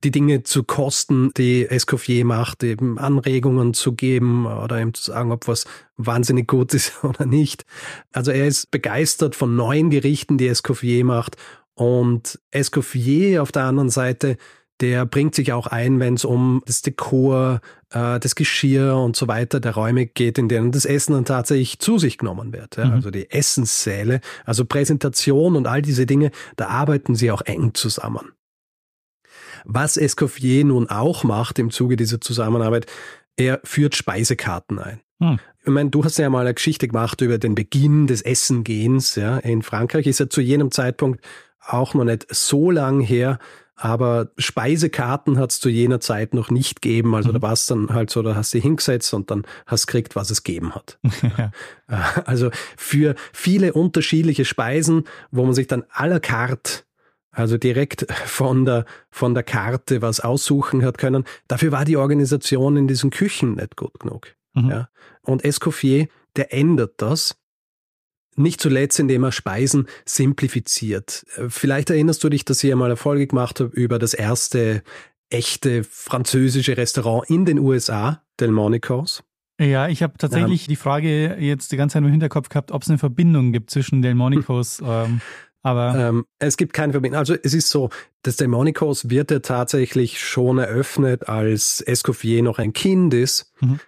[0.03, 5.31] die Dinge zu kosten, die Escoffier macht, eben Anregungen zu geben oder ihm zu sagen,
[5.31, 7.65] ob was wahnsinnig gut ist oder nicht.
[8.13, 11.37] Also er ist begeistert von neuen Gerichten, die Escoffier macht
[11.75, 14.37] und Escoffier auf der anderen Seite
[14.81, 19.29] der bringt sich auch ein, wenn es um das Dekor, äh, das Geschirr und so
[19.29, 22.77] weiter der Räume geht, in denen das Essen dann tatsächlich zu sich genommen wird.
[22.77, 22.87] Ja?
[22.87, 22.93] Mhm.
[22.93, 28.33] Also die Essenssäle, also Präsentation und all diese Dinge, da arbeiten sie auch eng zusammen.
[29.65, 32.87] Was Escoffier nun auch macht im Zuge dieser Zusammenarbeit,
[33.37, 35.01] er führt Speisekarten ein.
[35.21, 35.39] Hm.
[35.63, 39.17] Ich meine, du hast ja mal eine Geschichte gemacht über den Beginn des Essengehens.
[39.17, 39.39] Ja.
[39.39, 41.23] In Frankreich ist er zu jenem Zeitpunkt
[41.61, 43.39] auch noch nicht so lang her,
[43.81, 47.15] aber Speisekarten hat es zu jener Zeit noch nicht gegeben.
[47.15, 47.35] Also mhm.
[47.35, 50.17] da war es dann halt so, da hast du hingesetzt und dann hast du gekriegt,
[50.17, 50.99] was es gegeben hat.
[51.23, 51.51] ja.
[52.27, 56.83] Also für viele unterschiedliche Speisen, wo man sich dann à la carte
[57.33, 61.25] also direkt von der, von der Karte was aussuchen hat können.
[61.49, 64.35] Dafür war die Organisation in diesen Küchen nicht gut genug.
[64.53, 64.69] Mhm.
[64.69, 64.89] Ja.
[65.23, 67.40] Und Escoffier, der ändert das
[68.43, 71.25] nicht zuletzt, indem er Speisen simplifiziert.
[71.49, 74.83] Vielleicht erinnerst du dich, dass ich einmal Erfolge gemacht habe über das erste
[75.31, 79.23] echte französische Restaurant in den USA, Delmonicos.
[79.61, 82.83] Ja, ich habe tatsächlich ähm, die Frage jetzt die ganze Zeit im Hinterkopf gehabt, ob
[82.83, 84.83] es eine Verbindung gibt zwischen Delmonicos.
[84.85, 85.21] ähm,
[85.63, 87.19] aber ähm, es gibt keine Verbindung.
[87.19, 87.91] Also es ist so,
[88.23, 93.53] das Delmonicos wird ja tatsächlich schon eröffnet, als Escoffier noch ein Kind ist.
[93.61, 93.81] Mhm.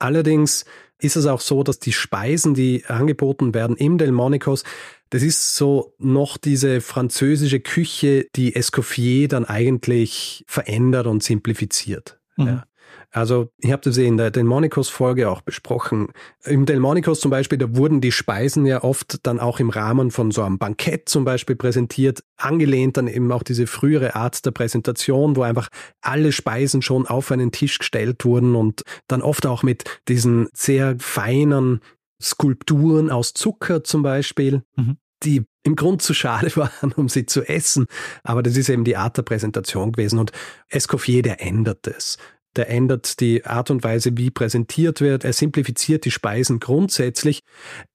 [0.00, 0.64] Allerdings
[1.02, 4.64] ist es auch so, dass die Speisen, die angeboten werden im Delmonicos,
[5.10, 12.18] das ist so noch diese französische Küche, die Escoffier dann eigentlich verändert und simplifiziert.
[12.36, 12.46] Mhm.
[12.46, 12.64] Ja.
[13.12, 16.08] Also ich habe das in der Delmonicos-Folge auch besprochen.
[16.44, 20.30] Im Delmonicos zum Beispiel, da wurden die Speisen ja oft dann auch im Rahmen von
[20.30, 25.36] so einem Bankett zum Beispiel präsentiert, angelehnt dann eben auch diese frühere Art der Präsentation,
[25.36, 25.68] wo einfach
[26.00, 30.96] alle Speisen schon auf einen Tisch gestellt wurden und dann oft auch mit diesen sehr
[30.98, 31.80] feinen
[32.20, 34.62] Skulpturen aus Zucker zum Beispiel.
[34.76, 37.86] Mhm die im Grund zu schade waren, um sie zu essen.
[38.24, 40.18] Aber das ist eben die Art der Präsentation gewesen.
[40.18, 40.32] Und
[40.68, 42.18] Escoffier, der ändert es
[42.56, 47.40] der ändert die Art und Weise, wie präsentiert wird, er simplifiziert die Speisen grundsätzlich.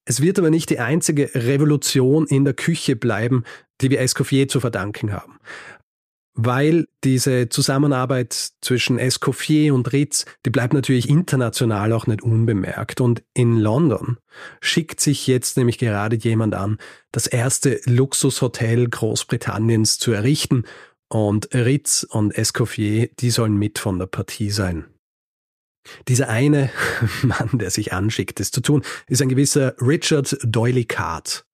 [0.05, 3.43] Es wird aber nicht die einzige Revolution in der Küche bleiben,
[3.81, 5.39] die wir Escoffier zu verdanken haben.
[6.39, 13.01] Weil diese Zusammenarbeit zwischen Escoffier und Ritz, die bleibt natürlich international auch nicht unbemerkt.
[13.01, 14.17] Und in London
[14.61, 16.77] schickt sich jetzt nämlich gerade jemand an,
[17.11, 20.65] das erste Luxushotel Großbritanniens zu errichten
[21.09, 24.85] und Ritz und Escoffier, die sollen mit von der Partie sein.
[26.07, 26.69] Dieser eine
[27.23, 31.45] Mann, der sich anschickt, das zu tun, ist ein gewisser Richard Doyley Card.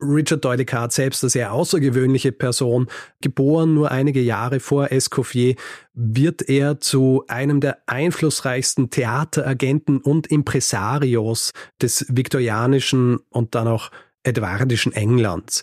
[0.00, 2.88] Richard Doyle Card selbst eine sehr außergewöhnliche Person,
[3.20, 5.56] geboren nur einige Jahre vor Escoffier,
[5.92, 11.50] wird er zu einem der einflussreichsten Theateragenten und Impresarios
[11.82, 13.90] des viktorianischen und dann auch
[14.22, 15.62] edwardischen Englands.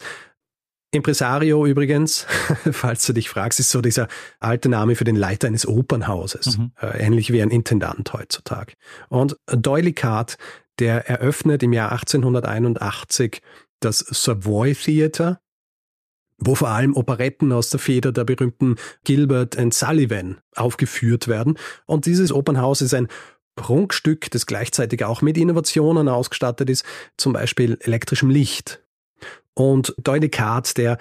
[0.97, 2.25] Impresario übrigens,
[2.71, 4.07] falls du dich fragst, ist so dieser
[4.39, 6.71] alte Name für den Leiter eines Opernhauses, mhm.
[6.81, 8.73] äh, ähnlich wie ein Intendant heutzutage.
[9.09, 10.37] Und Doyle Card,
[10.79, 13.41] der eröffnet im Jahr 1881
[13.79, 15.39] das Savoy Theatre,
[16.39, 21.57] wo vor allem Operetten aus der Feder der berühmten Gilbert and Sullivan aufgeführt werden.
[21.85, 23.07] Und dieses Opernhaus ist ein
[23.55, 26.85] Prunkstück, das gleichzeitig auch mit Innovationen ausgestattet ist,
[27.17, 28.83] zum Beispiel elektrischem Licht.
[29.57, 30.99] Und Doyle Card, der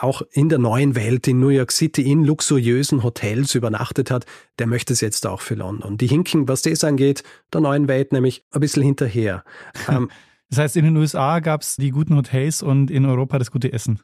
[0.00, 4.26] auch in der neuen Welt in New York City in luxuriösen Hotels übernachtet hat,
[4.60, 5.98] der möchte es jetzt auch für London.
[5.98, 9.42] Die hinken, was das angeht, der neuen Welt nämlich ein bisschen hinterher.
[9.88, 10.08] ähm,
[10.50, 13.72] das heißt, in den USA gab es die guten Hotels und in Europa das gute
[13.72, 13.98] Essen.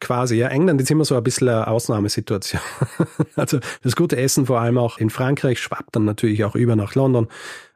[0.00, 0.48] Quasi, ja.
[0.48, 2.62] England ist immer so ein bisschen eine Ausnahmesituation.
[3.36, 6.94] also das gute Essen vor allem auch in Frankreich schwappt dann natürlich auch über nach
[6.94, 7.28] London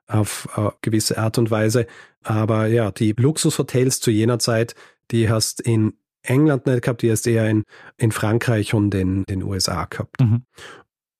[0.07, 1.87] auf eine gewisse Art und Weise.
[2.23, 4.75] Aber ja, die Luxushotels zu jener Zeit,
[5.13, 7.65] die hast in England nicht gehabt, die hast eher in,
[7.97, 10.21] in Frankreich und in den USA gehabt.
[10.21, 10.43] Mhm.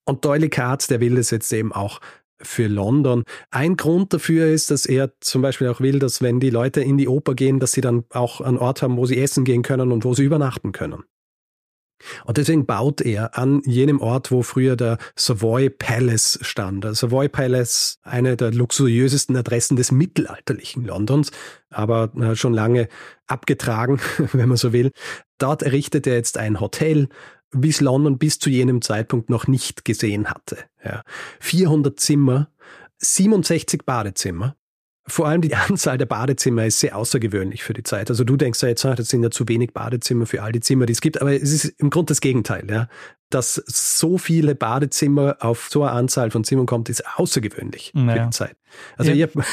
[0.05, 2.01] Und Doyle Katz, der will das jetzt eben auch
[2.41, 3.25] für London.
[3.51, 6.99] Ein Grund dafür ist, dass er zum Beispiel auch will, dass wenn die Leute in
[6.99, 9.93] die Oper gehen, dass sie dann auch einen Ort haben, wo sie essen gehen können
[9.93, 11.05] und wo sie übernachten können.
[12.25, 16.85] Und deswegen baut er an jenem Ort, wo früher der Savoy Palace stand.
[16.85, 21.31] Der Savoy Palace, eine der luxuriösesten Adressen des mittelalterlichen Londons,
[21.71, 22.89] aber äh, schon lange
[23.27, 24.01] abgetragen,
[24.33, 24.91] wenn man so will.
[25.39, 27.09] Dort errichtet er jetzt ein Hotel,
[27.53, 30.59] wie es London bis zu jenem Zeitpunkt noch nicht gesehen hatte.
[30.85, 31.03] Ja.
[31.41, 32.49] 400 Zimmer,
[32.99, 34.57] 67 Badezimmer.
[35.07, 38.11] Vor allem die Anzahl der Badezimmer ist sehr außergewöhnlich für die Zeit.
[38.11, 40.61] Also du denkst ja jetzt, ah, das sind ja zu wenig Badezimmer für all die
[40.61, 42.65] Zimmer, die es gibt, aber es ist im Grunde das Gegenteil.
[42.71, 42.89] Ja.
[43.31, 48.13] Dass so viele Badezimmer auf so eine Anzahl von Zimmern kommt, ist außergewöhnlich naja.
[48.13, 48.57] für die Zeit.
[48.97, 49.27] Also ja.
[49.27, 49.45] ich habe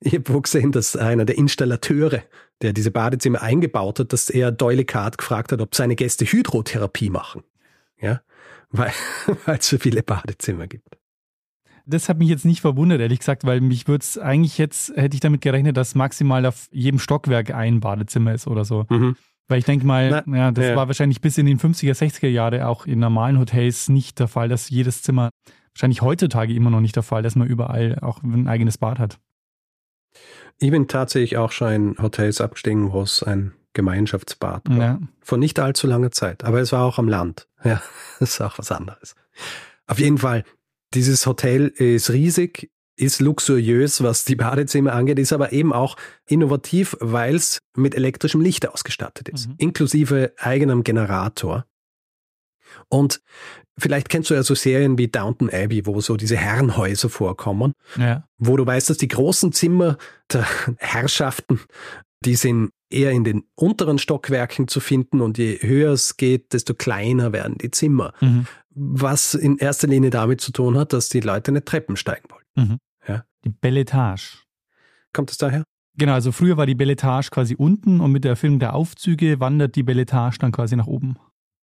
[0.00, 2.22] ich hab gesehen, dass einer der Installateure,
[2.62, 7.10] der diese Badezimmer eingebaut hat, dass er Doyle Card gefragt hat, ob seine Gäste Hydrotherapie
[7.10, 7.42] machen.
[8.00, 8.22] Ja,
[8.70, 8.92] weil
[9.46, 10.96] es so viele Badezimmer gibt.
[11.86, 15.14] Das hat mich jetzt nicht verwundert, ehrlich gesagt, weil mich würde es eigentlich jetzt, hätte
[15.14, 18.86] ich damit gerechnet, dass maximal auf jedem Stockwerk ein Badezimmer ist oder so.
[18.88, 19.16] Mhm.
[19.48, 20.76] Weil ich denke mal, Na, ja, das ja.
[20.76, 24.48] war wahrscheinlich bis in den 50er, 60er Jahre auch in normalen Hotels nicht der Fall,
[24.48, 25.28] dass jedes Zimmer,
[25.74, 29.18] wahrscheinlich heutzutage immer noch nicht der Fall, dass man überall auch ein eigenes Bad hat.
[30.58, 34.76] Ich bin tatsächlich auch schon in Hotels abgestiegen, wo es ein Gemeinschaftsbad war.
[34.78, 34.98] Ja.
[35.20, 36.44] Vor nicht allzu langer Zeit.
[36.44, 37.48] Aber es war auch am Land.
[37.64, 37.82] Ja,
[38.20, 39.14] das ist auch was anderes.
[39.86, 40.44] Auf jeden Fall,
[40.94, 46.96] dieses Hotel ist riesig, ist luxuriös, was die Badezimmer angeht, ist aber eben auch innovativ,
[47.00, 49.54] weil es mit elektrischem Licht ausgestattet ist, mhm.
[49.58, 51.66] inklusive eigenem Generator.
[52.88, 53.20] Und
[53.78, 58.24] vielleicht kennst du ja so Serien wie Downton Abbey, wo so diese Herrenhäuser vorkommen, ja.
[58.38, 59.96] wo du weißt, dass die großen Zimmer
[60.32, 60.46] der
[60.78, 61.60] Herrschaften,
[62.24, 66.74] die sind eher in den unteren Stockwerken zu finden und je höher es geht, desto
[66.74, 68.12] kleiner werden die Zimmer.
[68.20, 68.46] Mhm.
[68.74, 72.68] Was in erster Linie damit zu tun hat, dass die Leute nicht Treppen steigen wollen.
[72.68, 72.78] Mhm.
[73.06, 73.24] Ja.
[73.44, 74.38] Die Belletage.
[75.12, 75.64] Kommt es daher?
[75.96, 79.76] Genau, also früher war die Belletage quasi unten und mit der Erfüllung der Aufzüge wandert
[79.76, 81.16] die Belletage dann quasi nach oben.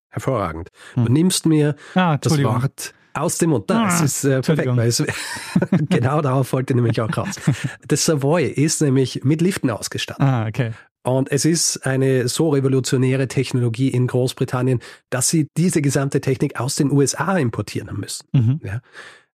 [0.10, 0.70] Hervorragend.
[0.96, 1.14] Du hm.
[1.14, 3.70] nimmst mir ah, das Wort aus dem Mund.
[3.72, 4.68] Ah, das ist äh, perfekt.
[4.76, 5.04] Weil es,
[5.90, 7.36] genau darauf wollte ich nämlich auch raus.
[7.88, 10.24] Das Savoy ist nämlich mit Liften ausgestattet.
[10.24, 10.72] Ah, okay.
[11.04, 16.76] Und es ist eine so revolutionäre Technologie in Großbritannien, dass sie diese gesamte Technik aus
[16.76, 18.28] den USA importieren müssen.
[18.34, 18.60] Mhm.
[18.64, 18.82] Ja.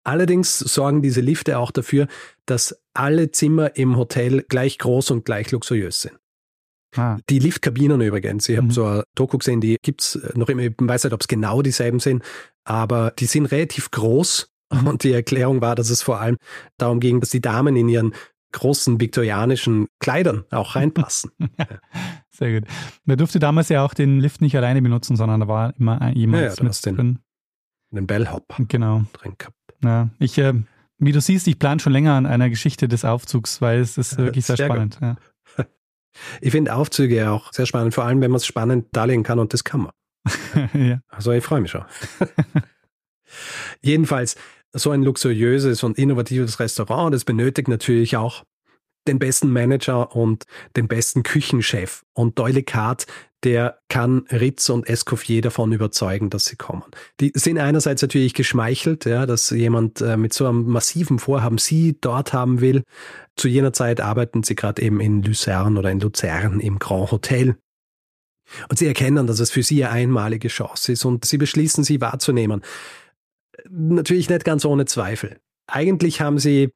[0.04, 2.06] Allerdings sorgen diese Lifte auch dafür,
[2.46, 6.16] dass alle Zimmer im Hotel gleich groß und gleich luxuriös sind.
[6.96, 7.18] Ah.
[7.28, 8.72] Die Liftkabinen übrigens, ich habe mhm.
[8.72, 11.98] so ein Doku gesehen, die gibt's noch immer, ich weiß nicht, ob es genau dieselben
[11.98, 12.22] sind,
[12.64, 14.86] aber die sind relativ groß mhm.
[14.86, 16.36] und die Erklärung war, dass es vor allem
[16.78, 18.14] darum ging, dass die Damen in ihren
[18.56, 21.30] großen viktorianischen Kleidern auch reinpassen.
[22.30, 22.68] Sehr gut.
[23.04, 26.42] Man durfte damals ja auch den Lift nicht alleine benutzen, sondern da war immer jemand
[26.42, 27.18] ja, ja, mit den, drin.
[27.90, 29.04] Den Bellhop genau.
[29.12, 29.56] drin gehabt.
[29.82, 30.54] Ja, ich, äh,
[30.98, 34.18] wie du siehst, ich plane schon länger an einer Geschichte des Aufzugs, weil es ist
[34.18, 34.98] wirklich sehr, sehr spannend.
[35.00, 35.16] Ja.
[36.40, 39.52] Ich finde Aufzüge auch sehr spannend, vor allem wenn man es spannend darlegen kann und
[39.52, 39.92] das kann man.
[40.72, 41.00] ja.
[41.08, 41.84] Also ich freue mich schon.
[43.82, 44.36] Jedenfalls,
[44.76, 48.44] so ein luxuriöses und innovatives Restaurant, das benötigt natürlich auch
[49.06, 50.44] den besten Manager und
[50.76, 52.04] den besten Küchenchef.
[52.12, 53.06] Und Deulicat,
[53.44, 56.82] der kann Ritz und Escoffier davon überzeugen, dass sie kommen.
[57.20, 61.96] Die sind einerseits natürlich geschmeichelt, ja, dass jemand äh, mit so einem massiven Vorhaben sie
[62.00, 62.82] dort haben will.
[63.36, 67.56] Zu jener Zeit arbeiten sie gerade eben in Luzern oder in Luzern im Grand Hotel.
[68.68, 72.00] Und sie erkennen, dass es für sie eine einmalige Chance ist und sie beschließen, sie
[72.00, 72.62] wahrzunehmen.
[73.68, 75.38] Natürlich nicht ganz ohne Zweifel.
[75.66, 76.70] Eigentlich haben sie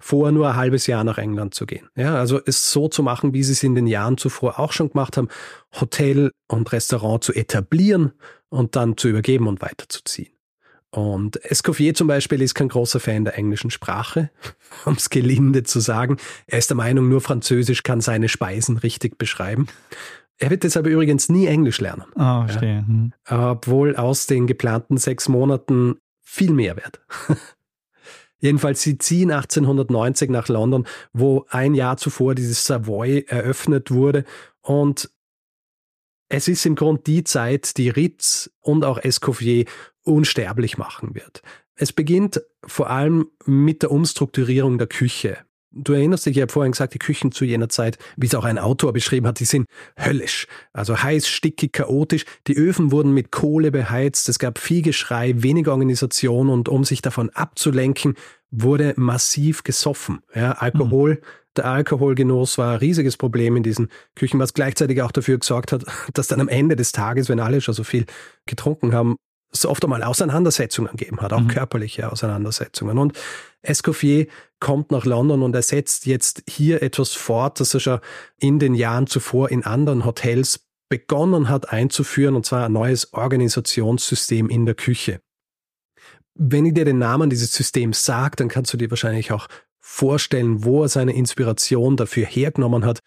[0.00, 1.88] vor, nur ein halbes Jahr nach England zu gehen.
[1.96, 4.90] Ja, also es so zu machen, wie sie es in den Jahren zuvor auch schon
[4.90, 5.28] gemacht haben,
[5.78, 8.12] Hotel und Restaurant zu etablieren
[8.48, 10.32] und dann zu übergeben und weiterzuziehen.
[10.90, 14.30] Und Escoffier zum Beispiel ist kein großer Fan der englischen Sprache,
[14.86, 16.16] um es gelinde zu sagen.
[16.46, 19.66] Er ist der Meinung, nur Französisch kann seine Speisen richtig beschreiben.
[20.38, 22.04] Er wird deshalb übrigens nie Englisch lernen.
[22.14, 22.76] Ah, oh, verstehe.
[22.76, 22.86] Ja.
[22.86, 23.12] Hm.
[23.28, 25.96] Obwohl aus den geplanten sechs Monaten
[26.26, 27.00] viel mehr wird.
[28.38, 34.24] Jedenfalls, sie ziehen 1890 nach London, wo ein Jahr zuvor dieses Savoy eröffnet wurde.
[34.60, 35.10] Und
[36.28, 39.64] es ist im Grunde die Zeit, die Ritz und auch Escoffier
[40.02, 41.42] unsterblich machen wird.
[41.76, 45.45] Es beginnt vor allem mit der Umstrukturierung der Küche.
[45.78, 48.44] Du erinnerst dich, ich habe vorhin gesagt, die Küchen zu jener Zeit, wie es auch
[48.44, 49.66] ein Autor beschrieben hat, die sind
[49.98, 50.46] höllisch.
[50.72, 52.24] Also heiß, stickig, chaotisch.
[52.46, 54.28] Die Öfen wurden mit Kohle beheizt.
[54.30, 58.14] Es gab viel Geschrei, wenig Organisation und um sich davon abzulenken,
[58.50, 60.20] wurde massiv gesoffen.
[60.34, 61.26] Ja, Alkohol, mhm.
[61.56, 65.84] der Alkoholgenuss war ein riesiges Problem in diesen Küchen, was gleichzeitig auch dafür gesorgt hat,
[66.14, 68.06] dass dann am Ende des Tages, wenn alle schon so viel
[68.46, 69.16] getrunken haben,
[69.52, 71.48] es oft einmal Auseinandersetzungen gegeben hat, auch mhm.
[71.48, 72.98] körperliche Auseinandersetzungen.
[72.98, 73.18] Und
[73.62, 74.26] Escoffier
[74.60, 78.00] kommt nach London und er setzt jetzt hier etwas fort, das er schon
[78.38, 84.48] in den Jahren zuvor in anderen Hotels begonnen hat einzuführen, und zwar ein neues Organisationssystem
[84.48, 85.20] in der Küche.
[86.34, 89.48] Wenn ich dir den Namen dieses Systems sage, dann kannst du dir wahrscheinlich auch
[89.80, 93.00] vorstellen, wo er seine Inspiration dafür hergenommen hat.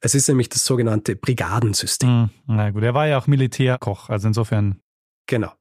[0.00, 2.08] Es ist nämlich das sogenannte Brigadensystem.
[2.08, 4.80] Hm, na gut, er war ja auch Militärkoch, also insofern.
[5.26, 5.52] Genau.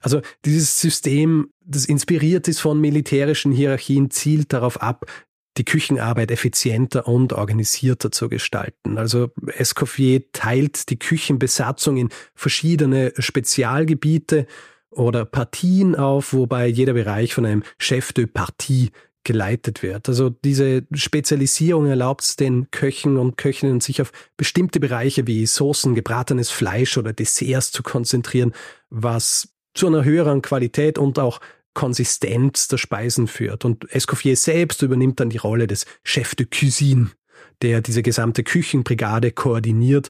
[0.00, 5.06] Also dieses System, das inspiriert ist von militärischen Hierarchien, zielt darauf ab,
[5.56, 8.98] die Küchenarbeit effizienter und organisierter zu gestalten.
[8.98, 14.46] Also Escoffier teilt die Küchenbesatzung in verschiedene Spezialgebiete
[14.90, 18.90] oder Partien auf, wobei jeder Bereich von einem Chef de Partie
[19.24, 20.08] geleitet wird.
[20.08, 25.94] Also diese Spezialisierung erlaubt es den Köchen und Köchinnen, sich auf bestimmte Bereiche wie Soßen,
[25.94, 28.52] gebratenes Fleisch oder Desserts zu konzentrieren,
[28.90, 31.40] was zu einer höheren Qualität und auch
[31.74, 33.64] Konsistenz der Speisen führt.
[33.64, 37.10] Und Escoffier selbst übernimmt dann die Rolle des Chef de Cuisine,
[37.62, 40.08] der diese gesamte Küchenbrigade koordiniert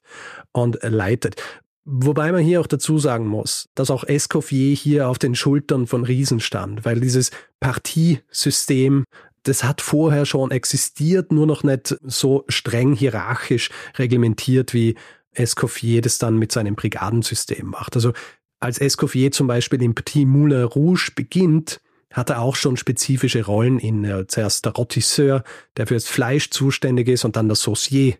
[0.51, 1.41] und leitet.
[1.83, 6.03] Wobei man hier auch dazu sagen muss, dass auch Escoffier hier auf den Schultern von
[6.03, 9.03] Riesen stand, weil dieses Partiesystem,
[9.43, 14.95] das hat vorher schon existiert, nur noch nicht so streng hierarchisch reglementiert, wie
[15.33, 17.95] Escoffier das dann mit seinem Brigadensystem macht.
[17.95, 18.13] Also
[18.65, 23.79] als Escoffier zum Beispiel im Petit Moulin Rouge beginnt, hat er auch schon spezifische Rollen
[23.79, 24.25] in.
[24.27, 25.43] Zuerst der Rotisseur,
[25.77, 28.15] der für das Fleisch zuständig ist, und dann der Saucier,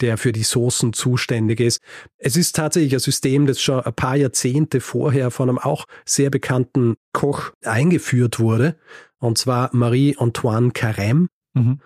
[0.00, 1.80] der für die Soßen zuständig ist.
[2.18, 6.30] Es ist tatsächlich ein System, das schon ein paar Jahrzehnte vorher von einem auch sehr
[6.30, 8.76] bekannten Koch eingeführt wurde,
[9.18, 11.26] und zwar Marie-Antoine Carême.
[11.54, 11.80] Mhm.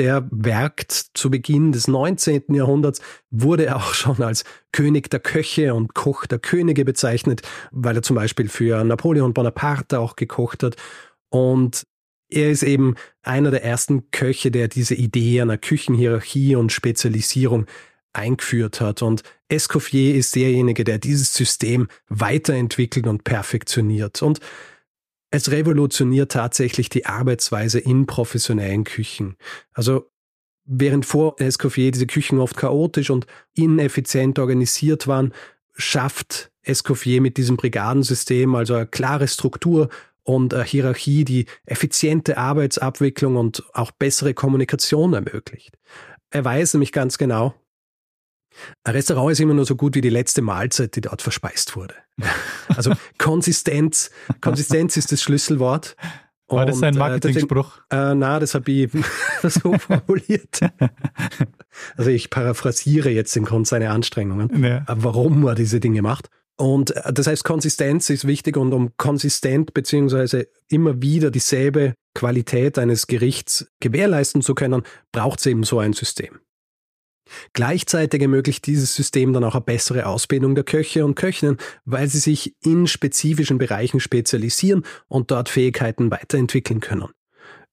[0.00, 2.54] Der werkt zu Beginn des 19.
[2.54, 8.02] Jahrhunderts, wurde auch schon als König der Köche und Koch der Könige bezeichnet, weil er
[8.02, 10.76] zum Beispiel für Napoleon Bonaparte auch gekocht hat.
[11.28, 11.82] Und
[12.30, 17.66] er ist eben einer der ersten Köche, der diese Idee einer Küchenhierarchie und Spezialisierung
[18.14, 19.02] eingeführt hat.
[19.02, 24.22] Und Escoffier ist derjenige, der dieses System weiterentwickelt und perfektioniert.
[24.22, 24.40] Und
[25.30, 29.36] es revolutioniert tatsächlich die Arbeitsweise in professionellen Küchen.
[29.72, 30.10] Also
[30.64, 35.32] während vor Escoffier diese Küchen oft chaotisch und ineffizient organisiert waren,
[35.74, 39.88] schafft Escoffier mit diesem Brigadensystem also eine klare Struktur
[40.22, 45.78] und eine Hierarchie, die effiziente Arbeitsabwicklung und auch bessere Kommunikation ermöglicht.
[46.30, 47.54] Er weiß nämlich ganz genau,
[48.84, 51.94] ein Restaurant ist immer nur so gut wie die letzte Mahlzeit, die dort verspeist wurde.
[52.76, 55.96] Also Konsistenz, Konsistenz ist das Schlüsselwort.
[56.48, 57.78] War das ein äh, Marketing-Spruch?
[57.90, 58.90] Äh, na, das habe ich
[59.42, 60.60] so formuliert.
[61.96, 64.84] Also ich paraphrasiere jetzt im Grunde seine Anstrengungen, ja.
[64.88, 66.28] warum er diese Dinge macht.
[66.56, 72.78] Und äh, das heißt, Konsistenz ist wichtig und um konsistent beziehungsweise immer wieder dieselbe Qualität
[72.78, 74.82] eines Gerichts gewährleisten zu können,
[75.12, 76.40] braucht es eben so ein System.
[77.52, 82.18] Gleichzeitig ermöglicht dieses System dann auch eine bessere Ausbildung der Köche und Köchinnen, weil sie
[82.18, 87.08] sich in spezifischen Bereichen spezialisieren und dort Fähigkeiten weiterentwickeln können.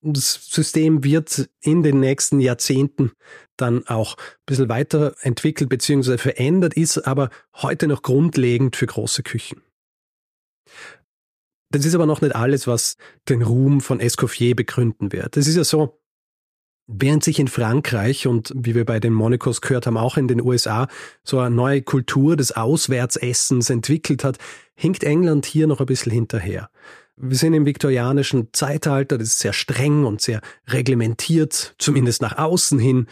[0.02, 3.12] Das System wird in den nächsten Jahrzehnten
[3.58, 6.18] dann auch ein bisschen weiterentwickelt bzw.
[6.18, 9.62] verändert, ist aber heute noch grundlegend für große Küchen.
[11.72, 12.96] Das ist aber noch nicht alles, was
[13.28, 15.36] den Ruhm von Escoffier begründen wird.
[15.36, 16.00] Es ist ja so,
[16.88, 20.42] während sich in Frankreich und wie wir bei den Monacos gehört haben, auch in den
[20.42, 20.88] USA
[21.24, 24.38] so eine neue Kultur des Auswärtsessens entwickelt hat,
[24.74, 26.70] hinkt England hier noch ein bisschen hinterher.
[27.18, 32.80] Wir sind im viktorianischen Zeitalter, das ist sehr streng und sehr reglementiert, zumindest nach außen
[32.80, 33.08] hin.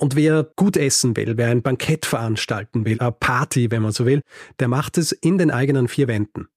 [0.00, 4.06] Und wer gut essen will, wer ein Bankett veranstalten will, eine Party, wenn man so
[4.06, 4.22] will,
[4.60, 6.48] der macht es in den eigenen vier Wänden.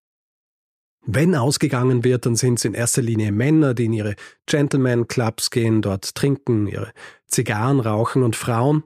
[1.03, 5.49] Wenn ausgegangen wird, dann sind es in erster Linie Männer, die in ihre Gentleman Clubs
[5.49, 6.91] gehen, dort trinken, ihre
[7.27, 8.83] Zigarren rauchen und Frauen,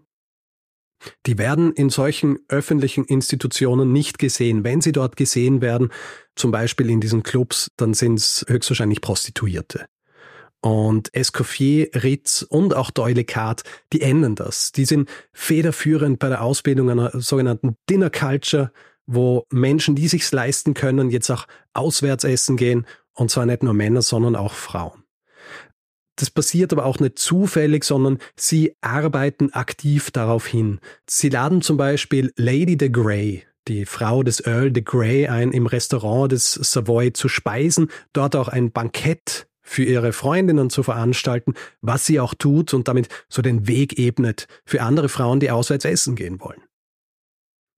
[1.26, 4.64] die werden in solchen öffentlichen Institutionen nicht gesehen.
[4.64, 5.92] Wenn sie dort gesehen werden,
[6.36, 9.86] zum Beispiel in diesen Clubs, dann sind es höchstwahrscheinlich Prostituierte.
[10.62, 13.64] Und Escoffier, Ritz und auch D'Oylicard,
[13.94, 14.72] die ändern das.
[14.72, 18.72] Die sind federführend bei der Ausbildung einer sogenannten Dinner Culture,
[19.08, 23.74] wo Menschen, die sich's leisten können, jetzt auch auswärts essen gehen und zwar nicht nur
[23.74, 25.04] Männer, sondern auch Frauen.
[26.18, 30.80] Das passiert aber auch nicht zufällig, sondern sie arbeiten aktiv darauf hin.
[31.10, 35.66] Sie laden zum Beispiel Lady de Grey, die Frau des Earl de Grey, ein, im
[35.66, 42.06] Restaurant des Savoy zu speisen, dort auch ein Bankett für ihre Freundinnen zu veranstalten, was
[42.06, 46.16] sie auch tut und damit so den Weg ebnet für andere Frauen, die auswärts essen
[46.16, 46.62] gehen wollen.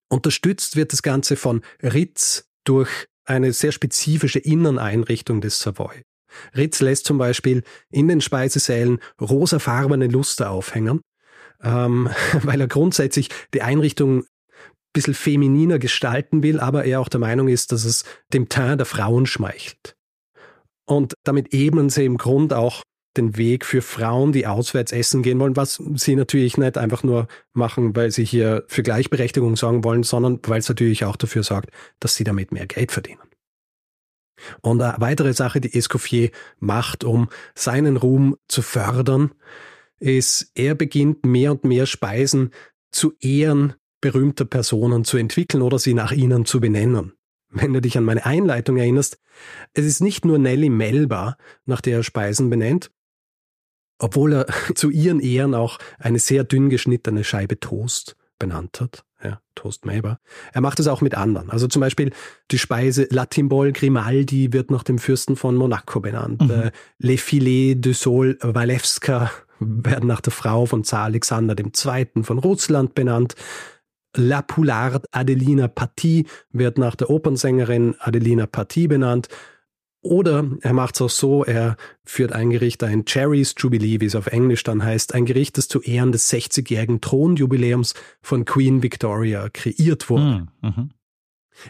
[0.09, 2.89] Unterstützt wird das Ganze von Ritz durch
[3.25, 6.03] eine sehr spezifische Inneneinrichtung des Savoy.
[6.55, 11.01] Ritz lässt zum Beispiel in den Speisesälen rosafarbene Luster aufhängen,
[11.61, 12.09] ähm,
[12.43, 14.25] weil er grundsätzlich die Einrichtung ein
[14.93, 18.03] bisschen femininer gestalten will, aber er auch der Meinung ist, dass es
[18.33, 19.95] dem Teint der Frauen schmeichelt.
[20.85, 22.83] Und damit ebnen sie im Grund auch
[23.17, 27.27] den Weg für Frauen, die auswärts essen gehen wollen, was sie natürlich nicht einfach nur
[27.53, 31.71] machen, weil sie hier für Gleichberechtigung sorgen wollen, sondern weil es natürlich auch dafür sorgt,
[31.99, 33.21] dass sie damit mehr Geld verdienen.
[34.61, 39.31] Und eine weitere Sache, die Escoffier macht, um seinen Ruhm zu fördern,
[39.99, 42.51] ist, er beginnt mehr und mehr Speisen
[42.91, 47.13] zu Ehren berühmter Personen zu entwickeln oder sie nach ihnen zu benennen.
[47.49, 49.19] Wenn du dich an meine Einleitung erinnerst,
[49.73, 52.91] es ist nicht nur Nelly Melba, nach der er Speisen benennt,
[53.99, 54.45] obwohl er
[54.75, 59.03] zu ihren Ehren auch eine sehr dünn geschnittene Scheibe Toast benannt hat.
[59.23, 60.19] Ja, Toast Melba.
[60.53, 61.49] Er macht es auch mit anderen.
[61.49, 62.11] Also zum Beispiel
[62.51, 66.41] die Speise Latimbol Grimaldi wird nach dem Fürsten von Monaco benannt.
[66.41, 66.51] Mhm.
[66.51, 72.23] Äh, Les Filets de Sol Walewska werden nach der Frau von Zar Alexander II.
[72.23, 73.35] von Russland benannt.
[74.15, 79.29] La Poulard Adelina Patti wird nach der Opernsängerin Adelina Patti benannt.
[80.07, 84.15] Oder er macht es auch so, er führt ein Gericht ein, Cherries Jubilee, wie es
[84.15, 89.49] auf Englisch dann heißt, ein Gericht, das zu Ehren des 60-jährigen Thronjubiläums von Queen Victoria
[89.49, 90.23] kreiert wurde.
[90.23, 90.89] Hm, mhm.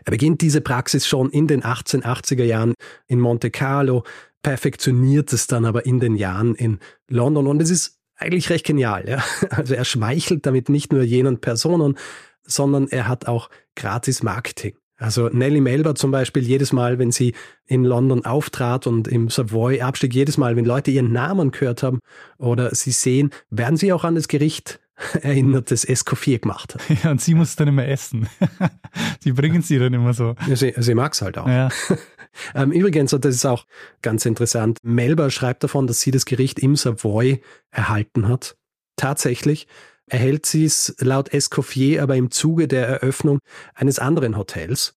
[0.04, 2.74] Er beginnt diese Praxis schon in den 1880er Jahren
[3.08, 4.04] in Monte Carlo,
[4.44, 9.08] perfektioniert es dann aber in den Jahren in London und es ist eigentlich recht genial.
[9.08, 9.24] Ja?
[9.50, 11.98] Also er schmeichelt damit nicht nur jenen Personen,
[12.44, 14.78] sondern er hat auch gratis Marketing.
[14.98, 17.34] Also Nelly Melba zum Beispiel, jedes Mal, wenn sie
[17.66, 22.00] in London auftrat und im Savoy abstieg, jedes Mal, wenn Leute ihren Namen gehört haben
[22.38, 24.80] oder sie sehen, werden sie auch an das Gericht
[25.22, 26.82] erinnert, das Escoffier gemacht hat.
[27.04, 28.28] Ja, und sie muss dann immer essen.
[29.20, 30.36] sie bringen sie dann immer so.
[30.48, 31.48] Ja, sie, sie mag es halt auch.
[31.48, 31.70] Ja.
[32.56, 33.66] ähm, übrigens, und das ist auch
[34.02, 38.58] ganz interessant, Melba schreibt davon, dass sie das Gericht im Savoy erhalten hat.
[38.96, 39.68] Tatsächlich
[40.08, 43.40] erhält sie es laut Escoffier aber im Zuge der Eröffnung
[43.74, 44.96] eines anderen Hotels.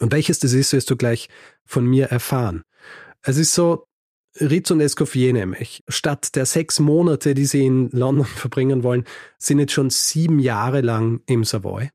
[0.00, 1.28] Und welches das ist, wirst du gleich
[1.64, 2.62] von mir erfahren.
[3.22, 3.84] Es ist so,
[4.40, 9.04] Ritz und Escoffier nämlich, statt der sechs Monate, die sie in London verbringen wollen,
[9.38, 11.90] sind jetzt schon sieben Jahre lang im Savoy.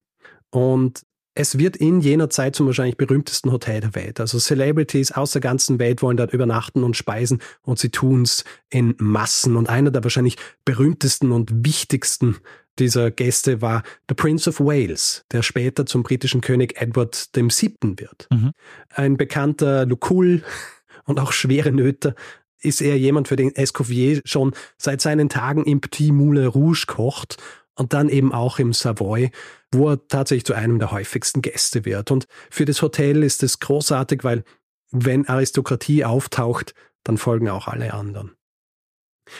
[0.49, 1.03] Und
[1.35, 4.19] es wird in jener Zeit zum wahrscheinlich berühmtesten Hotel der Welt.
[4.19, 8.95] Also Celebrities aus der ganzen Welt wollen dort übernachten und speisen und sie tun's in
[8.99, 9.55] Massen.
[9.55, 12.37] Und einer der wahrscheinlich berühmtesten und wichtigsten
[12.79, 17.95] dieser Gäste war der Prince of Wales, der später zum britischen König Edward VII.
[17.97, 18.27] wird.
[18.31, 18.51] Mhm.
[18.89, 20.43] Ein bekannter Lukul
[21.05, 22.15] und auch schwere Nöte
[22.59, 27.37] ist er jemand, für den Escoffier schon seit seinen Tagen im Petit Moulin Rouge kocht
[27.75, 29.31] und dann eben auch im Savoy,
[29.73, 32.11] wo er tatsächlich zu einem der häufigsten Gäste wird.
[32.11, 34.43] Und für das Hotel ist es großartig, weil
[34.91, 38.31] wenn Aristokratie auftaucht, dann folgen auch alle anderen.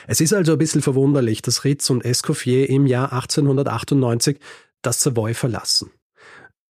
[0.08, 4.40] Es ist also ein bisschen verwunderlich, dass Ritz und Escoffier im Jahr 1898
[4.82, 5.92] das Savoy verlassen.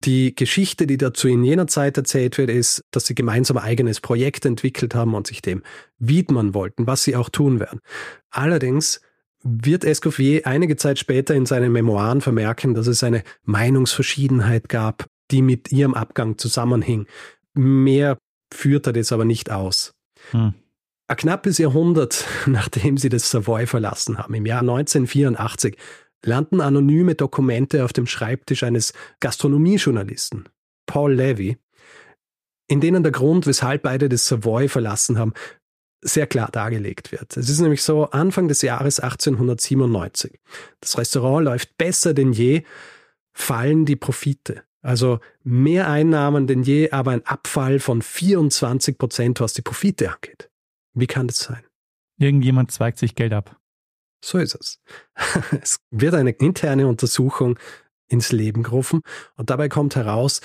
[0.03, 4.01] Die Geschichte, die dazu in jener Zeit erzählt wird, ist, dass sie gemeinsam ein eigenes
[4.01, 5.63] Projekt entwickelt haben und sich dem
[5.97, 7.79] widmen wollten, was sie auch tun werden.
[8.29, 8.99] Allerdings
[9.43, 15.41] wird Escoffier einige Zeit später in seinen Memoiren vermerken, dass es eine Meinungsverschiedenheit gab, die
[15.41, 17.07] mit ihrem Abgang zusammenhing.
[17.53, 18.17] Mehr
[18.53, 19.93] führt er das aber nicht aus.
[20.31, 20.53] Hm.
[21.07, 25.77] Ein knappes Jahrhundert, nachdem sie das Savoy verlassen haben, im Jahr 1984,
[26.25, 30.47] landen anonyme Dokumente auf dem Schreibtisch eines Gastronomiejournalisten,
[30.85, 31.57] Paul Levy,
[32.67, 35.33] in denen der Grund, weshalb beide das Savoy verlassen haben,
[36.03, 37.37] sehr klar dargelegt wird.
[37.37, 40.39] Es ist nämlich so Anfang des Jahres 1897.
[40.79, 42.63] Das Restaurant läuft besser denn je,
[43.33, 44.63] fallen die Profite.
[44.81, 50.49] Also mehr Einnahmen denn je, aber ein Abfall von 24 Prozent, was die Profite angeht.
[50.93, 51.63] Wie kann das sein?
[52.19, 53.57] Irgendjemand zweigt sich Geld ab.
[54.23, 54.79] So ist es.
[55.61, 57.57] Es wird eine interne Untersuchung
[58.07, 59.01] ins Leben gerufen
[59.35, 60.41] und dabei kommt heraus,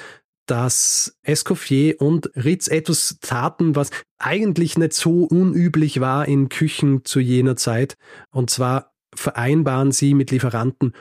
[0.50, 7.20] dass Escoffier und Ritz etwas taten, was eigentlich nicht so unüblich war in Küchen zu
[7.20, 7.96] jener Zeit.
[8.30, 10.94] Und zwar vereinbaren sie mit Lieferanten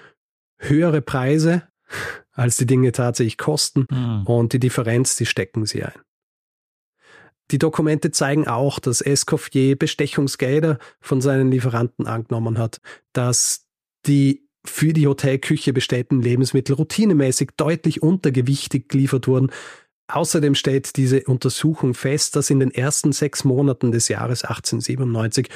[0.59, 1.63] höhere Preise,
[2.31, 3.87] als die Dinge tatsächlich kosten.
[3.89, 4.23] Mhm.
[4.25, 5.99] Und die Differenz, die stecken sie ein.
[7.51, 12.81] Die Dokumente zeigen auch, dass Escoffier Bestechungsgelder von seinen Lieferanten angenommen hat,
[13.13, 13.65] dass
[14.05, 19.51] die für die Hotelküche bestellten Lebensmittel routinemäßig deutlich untergewichtig geliefert wurden.
[20.07, 25.49] Außerdem stellt diese Untersuchung fest, dass in den ersten sechs Monaten des Jahres 1897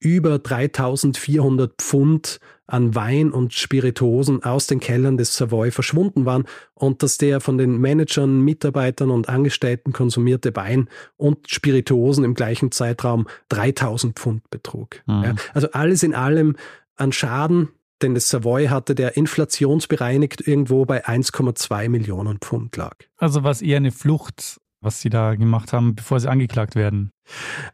[0.00, 6.44] über 3400 Pfund an Wein und Spiritosen aus den Kellern des Savoy verschwunden waren
[6.74, 12.72] und dass der von den Managern, Mitarbeitern und Angestellten konsumierte Wein und Spiritosen im gleichen
[12.72, 15.02] Zeitraum 3000 Pfund betrug.
[15.06, 15.22] Mhm.
[15.22, 16.56] Ja, also alles in allem
[16.96, 17.68] an Schaden
[18.02, 22.96] denn das Savoy hatte der inflationsbereinigt irgendwo bei 1,2 Millionen Pfund lag.
[23.16, 27.12] Also was eher eine Flucht, was sie da gemacht haben, bevor sie angeklagt werden.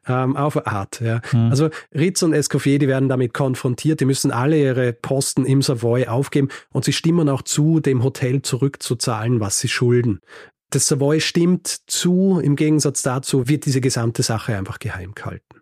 [0.07, 1.21] Ähm, auf eine Art, ja.
[1.31, 1.51] Hm.
[1.51, 6.07] Also Ritz und Escoffier, die werden damit konfrontiert, die müssen alle ihre Posten im Savoy
[6.07, 10.21] aufgeben und sie stimmen auch zu, dem Hotel zurückzuzahlen, was sie schulden.
[10.71, 15.58] Das Savoy stimmt zu, im Gegensatz dazu wird diese gesamte Sache einfach geheim gehalten.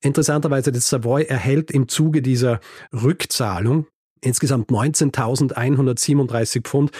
[0.00, 2.60] Interessanterweise, das Savoy erhält im Zuge dieser
[2.92, 3.86] Rückzahlung
[4.20, 6.90] insgesamt 19.137 Pfund.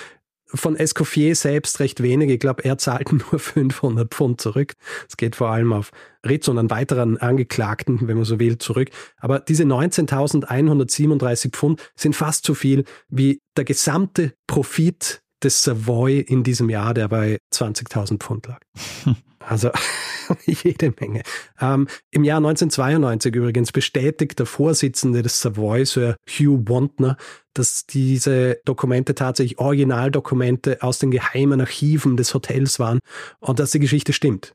[0.49, 2.31] Von Escoffier selbst recht wenig.
[2.31, 4.75] Ich glaube, er zahlt nur 500 Pfund zurück.
[5.09, 5.91] Es geht vor allem auf
[6.27, 8.91] Ritz und an weiteren Angeklagten, wenn man so will, zurück.
[9.17, 16.45] Aber diese 19.137 Pfund sind fast so viel wie der gesamte Profit des Savoy in
[16.45, 18.61] diesem Jahr, der bei 20.000 Pfund lag.
[19.47, 19.71] Also
[20.45, 21.23] jede Menge.
[21.61, 27.17] Ähm, Im Jahr 1992 übrigens bestätigt der Vorsitzende des Savoy, Sir Hugh Wantner,
[27.55, 32.99] dass diese Dokumente tatsächlich Originaldokumente aus den geheimen Archiven des Hotels waren
[33.39, 34.55] und dass die Geschichte stimmt.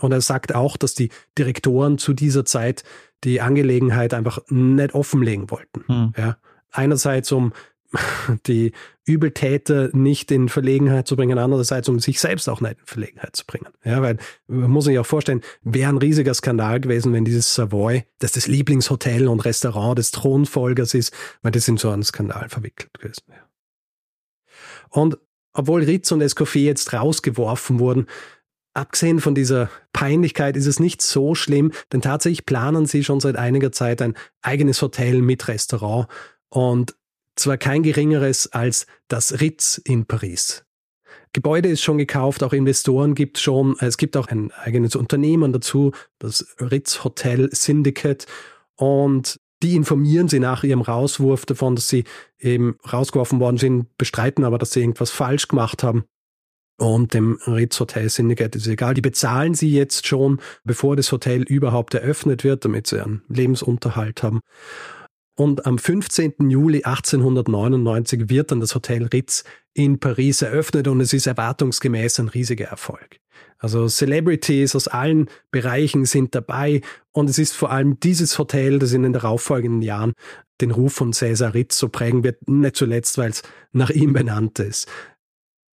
[0.00, 2.84] Und er sagt auch, dass die Direktoren zu dieser Zeit
[3.24, 5.84] die Angelegenheit einfach nicht offenlegen wollten.
[5.86, 6.12] Hm.
[6.16, 6.36] Ja.
[6.70, 7.52] Einerseits, um
[8.46, 8.72] die
[9.06, 13.46] Übeltäter nicht in Verlegenheit zu bringen, andererseits um sich selbst auch nicht in Verlegenheit zu
[13.46, 13.72] bringen.
[13.84, 18.04] Ja, weil man muss sich auch vorstellen, wäre ein riesiger Skandal gewesen, wenn dieses Savoy,
[18.18, 22.92] das das Lieblingshotel und Restaurant des Thronfolgers ist, weil das in so einen Skandal verwickelt
[22.92, 23.44] gewesen wäre.
[24.90, 25.18] Und
[25.54, 28.06] obwohl Ritz und Escoffier jetzt rausgeworfen wurden,
[28.74, 33.36] abgesehen von dieser Peinlichkeit ist es nicht so schlimm, denn tatsächlich planen sie schon seit
[33.36, 36.06] einiger Zeit ein eigenes Hotel mit Restaurant
[36.48, 36.94] und
[37.38, 40.64] zwar kein geringeres als das Ritz in Paris.
[41.32, 43.76] Gebäude ist schon gekauft, auch Investoren gibt schon.
[43.80, 48.26] Es gibt auch ein eigenes Unternehmen dazu, das Ritz Hotel Syndicate.
[48.76, 52.04] Und die informieren sie nach ihrem Rauswurf davon, dass sie
[52.38, 56.04] eben rausgeworfen worden sind, bestreiten aber, dass sie irgendwas falsch gemacht haben.
[56.78, 58.94] Und dem Ritz Hotel Syndicate ist egal.
[58.94, 64.22] Die bezahlen sie jetzt schon, bevor das Hotel überhaupt eröffnet wird, damit sie einen Lebensunterhalt
[64.22, 64.40] haben.
[65.38, 66.50] Und am 15.
[66.50, 72.26] Juli 1899 wird dann das Hotel Ritz in Paris eröffnet und es ist erwartungsgemäß ein
[72.26, 73.20] riesiger Erfolg.
[73.56, 76.80] Also Celebrities aus allen Bereichen sind dabei
[77.12, 80.12] und es ist vor allem dieses Hotel, das in den darauffolgenden Jahren
[80.60, 84.58] den Ruf von Cäsar Ritz so prägen wird, nicht zuletzt, weil es nach ihm benannt
[84.58, 84.88] ist.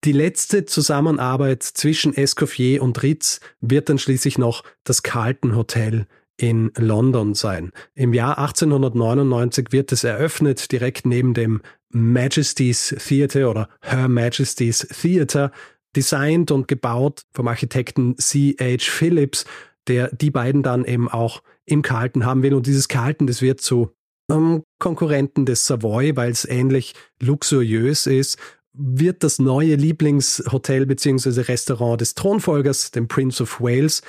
[0.06, 6.08] Die letzte Zusammenarbeit zwischen Escoffier und Ritz wird dann schließlich noch das Carlton Hotel
[6.40, 7.72] in London sein.
[7.96, 15.52] Im Jahr 1899 wird es eröffnet, direkt neben dem Majesty's Theatre oder Her Majesty's Theatre,
[15.96, 18.84] designt und gebaut vom Architekten C.H.
[18.90, 19.46] Phillips,
[19.88, 22.54] der die beiden dann eben auch im Carlton haben will.
[22.54, 23.92] Und dieses Carlton, das wird zu
[24.30, 28.38] einem Konkurrenten des Savoy, weil es ähnlich luxuriös ist
[28.74, 31.42] wird das neue Lieblingshotel bzw.
[31.42, 34.02] Restaurant des Thronfolgers, dem Prince of Wales.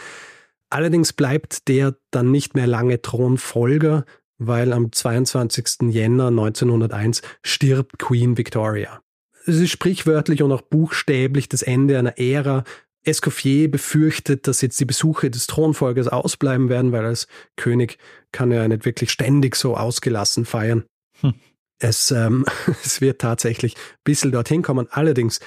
[0.70, 4.04] Allerdings bleibt der dann nicht mehr lange Thronfolger,
[4.38, 5.90] weil am 22.
[5.90, 9.02] Jänner 1901 stirbt Queen Victoria.
[9.44, 12.64] Es ist sprichwörtlich und auch buchstäblich das Ende einer Ära.
[13.02, 17.98] Escoffier befürchtet, dass jetzt die Besuche des Thronfolgers ausbleiben werden, weil als König
[18.30, 20.84] kann er nicht wirklich ständig so ausgelassen feiern.
[21.20, 21.34] Hm.
[21.78, 22.44] Es, ähm,
[22.84, 24.86] es wird tatsächlich ein bisschen dorthin kommen.
[24.90, 25.40] Allerdings,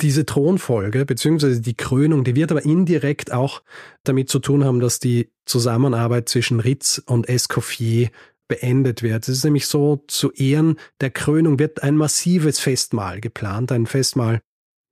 [0.00, 3.62] diese Thronfolge beziehungsweise die Krönung, die wird aber indirekt auch
[4.04, 8.10] damit zu tun haben, dass die Zusammenarbeit zwischen Ritz und Escoffier
[8.48, 9.24] beendet wird.
[9.24, 14.40] Es ist nämlich so, zu Ehren der Krönung wird ein massives Festmahl geplant, ein Festmahl,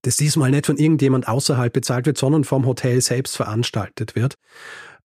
[0.03, 4.35] das diesmal nicht von irgendjemand außerhalb bezahlt wird, sondern vom Hotel selbst veranstaltet wird.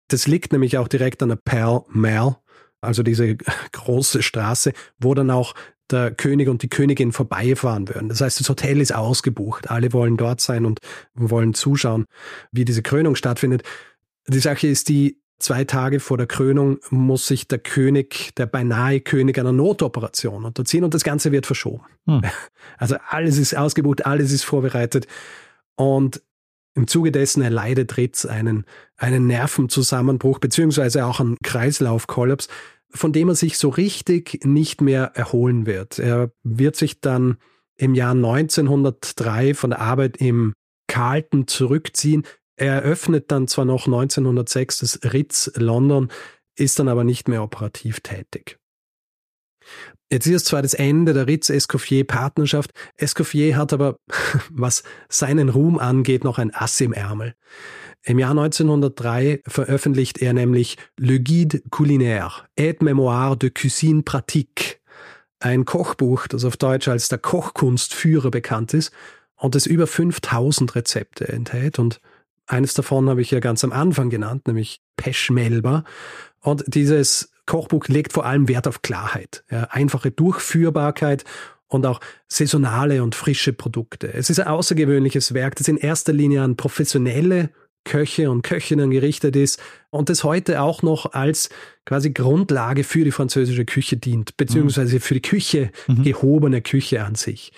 [0.09, 2.37] Das liegt nämlich auch direkt an der Pall Mall,
[2.81, 3.35] also diese
[3.71, 5.53] große Straße, wo dann auch
[5.91, 8.09] der König und die Königin vorbeifahren würden.
[8.09, 9.69] Das heißt, das Hotel ist ausgebucht.
[9.69, 10.79] Alle wollen dort sein und
[11.13, 12.05] wollen zuschauen,
[12.51, 13.63] wie diese Krönung stattfindet.
[14.27, 19.01] Die Sache ist die, zwei Tage vor der Krönung muss sich der König, der beinahe
[19.01, 21.85] König einer Notoperation unterziehen und das Ganze wird verschoben.
[22.07, 22.21] Hm.
[22.77, 25.07] Also alles ist ausgebucht, alles ist vorbereitet
[25.75, 26.21] und
[26.75, 28.65] im Zuge dessen erleidet Ritz einen,
[28.97, 32.47] einen Nervenzusammenbruch beziehungsweise auch einen Kreislaufkollaps,
[32.93, 35.99] von dem er sich so richtig nicht mehr erholen wird.
[35.99, 37.37] Er wird sich dann
[37.75, 40.53] im Jahr 1903 von der Arbeit im
[40.87, 42.23] Carlton zurückziehen.
[42.55, 46.09] Er eröffnet dann zwar noch 1906 das Ritz London,
[46.55, 48.59] ist dann aber nicht mehr operativ tätig.
[50.11, 52.71] Jetzt ist zwar das Ende der Ritz-Escoffier-Partnerschaft.
[52.97, 53.97] Escoffier hat aber,
[54.51, 57.35] was seinen Ruhm angeht, noch ein Ass im Ärmel.
[58.03, 64.81] Im Jahr 1903 veröffentlicht er nämlich Le Guide culinaire, Aide Mémoire de Cuisine Pratique,
[65.39, 68.91] ein Kochbuch, das auf Deutsch als der Kochkunstführer bekannt ist
[69.35, 72.01] und das über 5000 Rezepte enthält und
[72.45, 75.85] eines davon habe ich ja ganz am Anfang genannt, nämlich Peschmelba.
[76.41, 81.25] Und dieses Kochbuch legt vor allem Wert auf Klarheit, ja, einfache Durchführbarkeit
[81.67, 84.13] und auch saisonale und frische Produkte.
[84.13, 87.49] Es ist ein außergewöhnliches Werk, das in erster Linie an professionelle
[87.85, 91.49] Köche und Köchinnen gerichtet ist und das heute auch noch als
[91.85, 96.03] quasi Grundlage für die französische Küche dient, beziehungsweise für die Küche, mhm.
[96.03, 97.51] gehobene Küche an sich.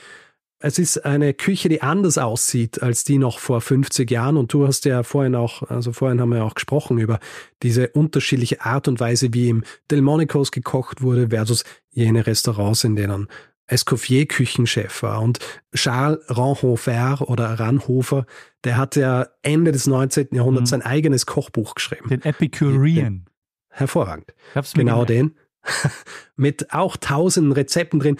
[0.66, 4.36] Es ist eine Küche, die anders aussieht als die noch vor 50 Jahren.
[4.36, 7.20] Und du hast ja vorhin auch, also vorhin haben wir auch gesprochen über
[7.61, 13.28] diese unterschiedliche Art und Weise, wie im Delmonicos gekocht wurde, versus jene Restaurants, in denen
[13.68, 15.22] Escoffier Küchenchef war.
[15.22, 15.38] Und
[15.76, 18.26] Charles Ranhofer oder Ranhofer,
[18.63, 20.30] der hat ja Ende des 19.
[20.32, 20.82] Jahrhunderts mhm.
[20.82, 22.09] sein eigenes Kochbuch geschrieben.
[22.09, 23.28] Den Epicurean.
[23.70, 24.34] Hervorragend.
[24.74, 25.36] Genau den.
[26.36, 28.18] Mit auch tausenden Rezepten drin.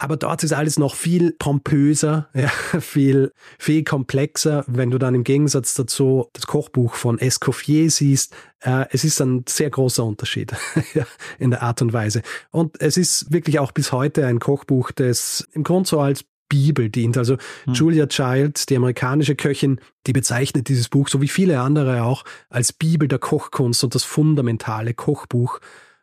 [0.00, 2.48] Aber dort ist alles noch viel pompöser, ja,
[2.80, 4.64] viel, viel komplexer.
[4.66, 9.44] Wenn du dann im Gegensatz dazu das Kochbuch von Escoffier siehst, äh, es ist ein
[9.46, 10.54] sehr großer Unterschied
[11.38, 12.22] in der Art und Weise.
[12.50, 16.88] Und es ist wirklich auch bis heute ein Kochbuch, das im Grunde so als Bibel
[16.88, 17.18] dient.
[17.18, 17.74] Also hm.
[17.74, 22.72] Julia Child, die amerikanische Köchin, die bezeichnet dieses Buch, so wie viele andere auch, als
[22.72, 25.60] Bibel der Kochkunst und das fundamentale Kochbuch.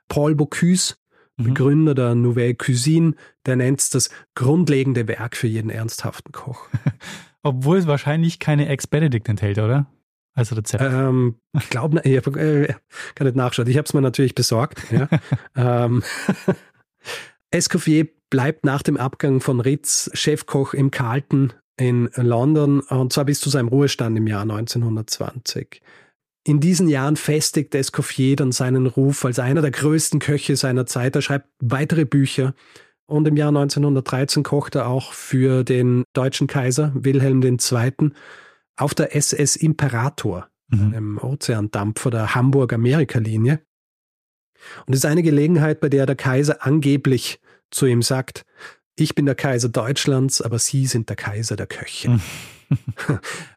[0.07, 0.95] Paul Bocuse.
[1.37, 3.13] Begründer der Nouvelle Cuisine,
[3.45, 6.67] der nennt es das grundlegende Werk für jeden ernsthaften Koch.
[7.43, 9.85] Obwohl es wahrscheinlich keine Ex-Benedict enthält, oder?
[10.33, 10.83] Als Rezept.
[10.83, 12.73] Ähm, ich glaube, ich hab, äh,
[13.15, 13.67] kann nicht nachschauen.
[13.67, 14.81] Ich habe es mir natürlich besorgt.
[14.91, 15.07] Ja.
[15.55, 16.03] ähm,
[17.51, 23.39] Escoffier bleibt nach dem Abgang von Ritz Chefkoch im Carlton in London und zwar bis
[23.39, 25.81] zu seinem Ruhestand im Jahr 1920.
[26.47, 31.13] In diesen Jahren festigt Escoffier dann seinen Ruf als einer der größten Köche seiner Zeit.
[31.13, 32.53] Er schreibt weitere Bücher
[33.05, 38.11] und im Jahr 1913 kocht er auch für den deutschen Kaiser Wilhelm II.
[38.77, 40.93] auf der SS Imperator, mhm.
[40.93, 43.59] einem Ozeandampfer der Hamburg-Amerika-Linie.
[44.85, 47.41] Und es ist eine Gelegenheit, bei der der Kaiser angeblich
[47.71, 48.45] zu ihm sagt,
[48.95, 52.11] ich bin der Kaiser Deutschlands, aber Sie sind der Kaiser der Köche.
[52.11, 52.21] Mhm.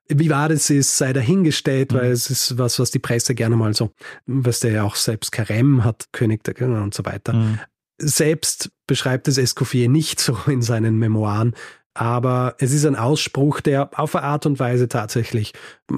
[0.09, 1.97] Wie wahr das ist, sei dahingestellt, mhm.
[1.97, 3.93] weil es ist was, was die Presse gerne mal so,
[4.27, 7.33] was der ja auch selbst Karem hat, König der Götter und so weiter.
[7.33, 7.59] Mhm.
[7.99, 11.55] Selbst beschreibt es Escoffier nicht so in seinen Memoiren,
[11.95, 15.53] aber es ist ein Ausspruch, der auf eine Art und Weise tatsächlich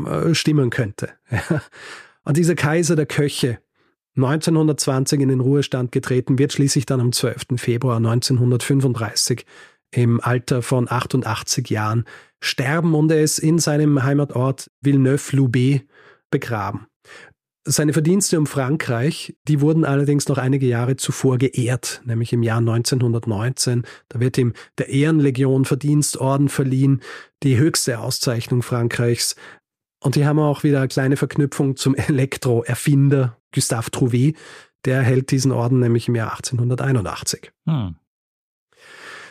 [0.07, 1.11] äh, stimmen könnte.
[2.25, 3.59] Und dieser Kaiser der Köche,
[4.17, 7.57] 1920 in den Ruhestand getreten, wird schließlich dann am 12.
[7.57, 9.47] Februar 1935
[9.93, 12.05] im Alter von 88 Jahren
[12.41, 15.87] sterben und er ist in seinem Heimatort Villeneuve-Loubet
[16.31, 16.87] begraben.
[17.65, 22.59] Seine Verdienste um Frankreich, die wurden allerdings noch einige Jahre zuvor geehrt, nämlich im Jahr
[22.59, 23.85] 1919.
[24.09, 27.03] Da wird ihm der Ehrenlegion Verdienstorden verliehen,
[27.45, 29.37] die höchste Auszeichnung Frankreichs.
[30.03, 34.35] Und die haben auch wieder eine kleine Verknüpfung zum Elektro-Erfinder Gustave Trouvé.
[34.85, 37.53] Der erhält diesen Orden nämlich im Jahr 1881.
[37.69, 37.95] Hm.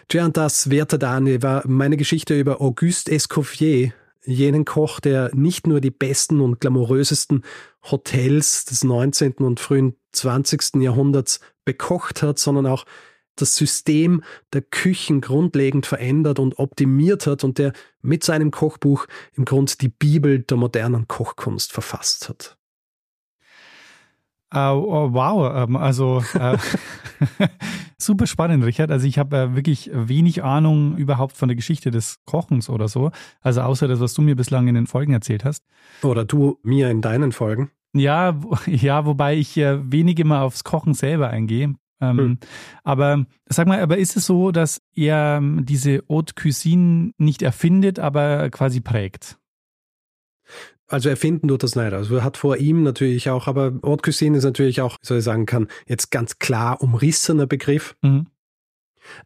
[0.10, 3.94] Werter Daniel, war meine Geschichte über Auguste Escoffier,
[4.24, 7.44] jenen Koch, der nicht nur die besten und glamourösesten
[7.90, 9.34] Hotels des 19.
[9.36, 10.76] und frühen 20.
[10.82, 12.86] Jahrhunderts bekocht hat, sondern auch
[13.36, 14.24] das System
[14.54, 19.90] der Küchen grundlegend verändert und optimiert hat und der mit seinem Kochbuch im Grund die
[19.90, 22.58] Bibel der modernen Kochkunst verfasst hat.
[24.54, 26.58] Uh, oh, wow, ähm, also äh,
[27.98, 28.92] super spannend, Richard.
[28.92, 33.12] Also ich habe äh, wirklich wenig Ahnung überhaupt von der Geschichte des Kochens oder so.
[33.40, 35.64] Also außer das, was du mir bislang in den Folgen erzählt hast.
[36.04, 37.72] Oder du mir in deinen Folgen.
[37.94, 41.76] Ja, ja, wobei ich äh, wenig immer aufs Kochen selber eingehe.
[42.02, 42.38] Ähm, hm.
[42.84, 48.00] Aber sag mal, aber ist es so, dass er ähm, diese Haute Cuisine nicht erfindet,
[48.00, 49.38] aber quasi prägt?
[50.92, 51.94] Also erfinden tut das nicht.
[51.94, 55.20] Also er hat vor ihm natürlich auch, aber Haute Cuisine ist natürlich auch, wie soll
[55.20, 57.96] ich sagen kann, jetzt ganz klar umrissener Begriff.
[58.02, 58.28] Mhm.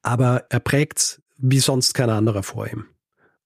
[0.04, 2.86] Aber er prägt wie sonst kein anderer vor ihm.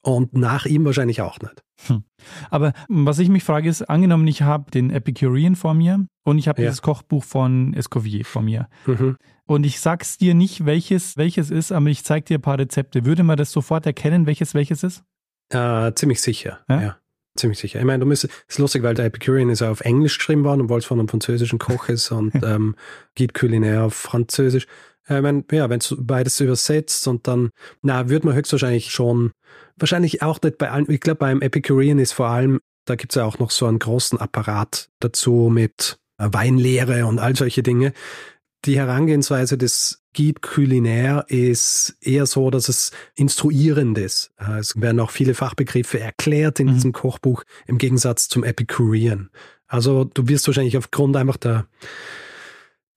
[0.01, 1.63] Und nach ihm wahrscheinlich auch nicht.
[1.87, 2.03] Hm.
[2.49, 6.47] Aber was ich mich frage ist, angenommen, ich habe den Epicurean vor mir und ich
[6.47, 6.69] habe ja.
[6.69, 8.69] dieses Kochbuch von Escovier vor mir.
[8.85, 9.17] Mhm.
[9.45, 13.05] Und ich sag's dir nicht, welches welches ist, aber ich zeige dir ein paar Rezepte.
[13.05, 15.03] Würde man das sofort erkennen, welches welches ist?
[15.49, 16.81] Äh, ziemlich sicher, ja?
[16.81, 16.98] ja.
[17.39, 17.79] Ziemlich sicher.
[17.79, 20.43] Ich meine, du müsstest, es ist lustig, weil der Epicurean ist ja auf Englisch geschrieben
[20.43, 22.75] worden, obwohl es von einem französischen Koch ist und ähm,
[23.17, 24.67] Guide Culinaire auf Französisch.
[25.07, 27.49] Ich meine, ja, wenn du beides übersetzt und dann,
[27.81, 29.31] na, würde man höchstwahrscheinlich schon,
[29.77, 33.15] wahrscheinlich auch nicht bei allen, ich glaube, beim Epicurean ist vor allem, da gibt es
[33.15, 37.93] ja auch noch so einen großen Apparat dazu mit Weinlehre und all solche Dinge.
[38.65, 44.31] Die Herangehensweise des Guide Culinaire ist eher so, dass es instruierend ist.
[44.59, 46.73] Es werden auch viele Fachbegriffe erklärt in mhm.
[46.73, 49.29] diesem Kochbuch im Gegensatz zum Epicurean.
[49.67, 51.67] Also du wirst wahrscheinlich aufgrund einfach der,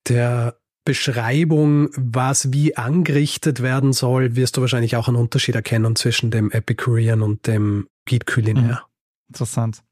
[0.09, 6.31] der Beschreibung, was wie angerichtet werden soll, wirst du wahrscheinlich auch einen Unterschied erkennen zwischen
[6.31, 8.83] dem Epicurean und dem Guide Culinaire.
[8.83, 9.29] Mhm.
[9.29, 9.85] Interessant.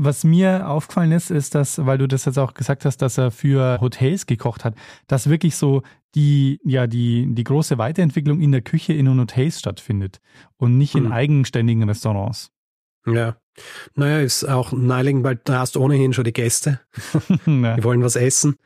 [0.00, 3.32] Was mir aufgefallen ist, ist, dass, weil du das jetzt auch gesagt hast, dass er
[3.32, 4.74] für Hotels gekocht hat,
[5.08, 5.82] dass wirklich so
[6.14, 10.20] die, ja, die, die große Weiterentwicklung in der Küche in den Hotels stattfindet
[10.56, 11.12] und nicht in hm.
[11.12, 12.52] eigenständigen Restaurants.
[13.06, 13.36] Ja.
[13.96, 16.80] Naja, ist auch naheliegend, weil da hast du ohnehin schon die Gäste.
[17.46, 18.56] die wollen was essen.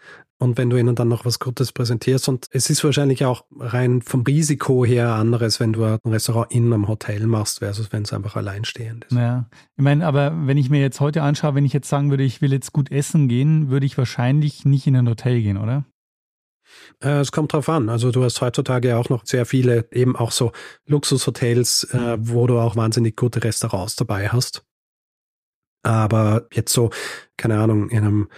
[0.43, 4.03] Und wenn du ihnen dann noch was Gutes präsentierst, und es ist wahrscheinlich auch rein
[4.03, 8.12] vom Risiko her anderes, wenn du ein Restaurant in einem Hotel machst, versus wenn es
[8.12, 9.12] einfach alleinstehend ist.
[9.12, 12.24] Ja, ich meine, aber wenn ich mir jetzt heute anschaue, wenn ich jetzt sagen würde,
[12.24, 15.84] ich will jetzt gut essen gehen, würde ich wahrscheinlich nicht in ein Hotel gehen, oder?
[17.01, 17.88] Äh, es kommt drauf an.
[17.88, 20.51] Also du hast heutzutage auch noch sehr viele eben auch so
[20.86, 24.64] Luxushotels, äh, wo du auch wahnsinnig gute Restaurants dabei hast.
[25.84, 26.90] Aber jetzt so,
[27.36, 28.28] keine Ahnung, in einem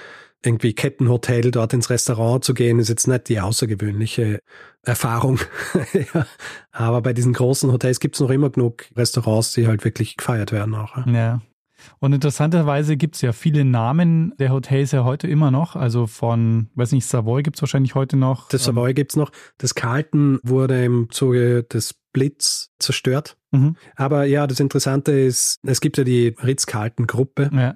[0.44, 4.40] irgendwie Kettenhotel dort ins Restaurant zu gehen, ist jetzt nicht die außergewöhnliche
[4.82, 5.40] Erfahrung.
[6.14, 6.26] ja.
[6.72, 10.52] Aber bei diesen großen Hotels gibt es noch immer genug Restaurants, die halt wirklich gefeiert
[10.52, 10.96] werden auch.
[11.06, 11.12] Ja.
[11.12, 11.40] ja.
[11.98, 15.76] Und interessanterweise gibt es ja viele Namen der Hotels ja heute immer noch.
[15.76, 18.48] Also von, weiß nicht, Savoy gibt es wahrscheinlich heute noch.
[18.48, 19.30] Das Savoy ähm, gibt es noch.
[19.58, 23.36] Das Carlton wurde im Zuge des Blitz zerstört.
[23.50, 23.76] Mhm.
[23.96, 27.50] Aber ja, das Interessante ist, es gibt ja die Ritz-Carlton-Gruppe.
[27.52, 27.74] Ja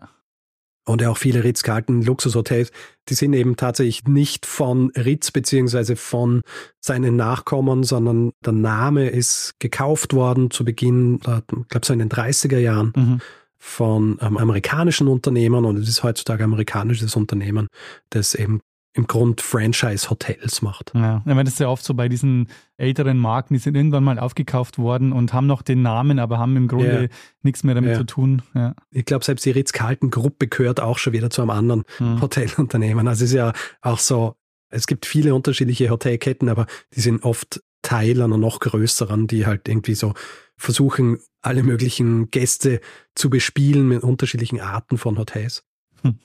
[0.89, 2.71] und ja auch viele Ritz-Carlton Luxushotels,
[3.09, 6.43] die sind eben tatsächlich nicht von Ritz beziehungsweise von
[6.81, 12.11] seinen Nachkommen, sondern der Name ist gekauft worden zu Beginn, ich glaube so in den
[12.11, 12.93] 30er Jahren.
[12.97, 13.21] Mhm
[13.61, 17.67] von ähm, amerikanischen Unternehmern und es ist heutzutage amerikanisches Unternehmen,
[18.11, 18.61] das eben
[18.95, 20.93] im Grund Franchise-Hotels macht.
[20.95, 24.03] Ja, ich meine, das ist ja oft so bei diesen älteren Marken, die sind irgendwann
[24.03, 27.09] mal aufgekauft worden und haben noch den Namen, aber haben im Grunde ja.
[27.43, 27.99] nichts mehr damit ja.
[27.99, 28.43] zu tun.
[28.55, 28.75] Ja.
[28.91, 32.21] Ich glaube, selbst die Ritz-Carlton-Gruppe gehört auch schon wieder zu einem anderen hm.
[32.21, 33.07] Hotelunternehmen.
[33.07, 34.35] Also es ist ja auch so,
[34.71, 39.69] es gibt viele unterschiedliche Hotelketten, aber die sind oft Teil einer noch größeren, die halt
[39.69, 40.15] irgendwie so
[40.57, 42.81] versuchen, alle möglichen Gäste
[43.15, 45.65] zu bespielen mit unterschiedlichen Arten von Hotels.
[46.03, 46.19] Hm.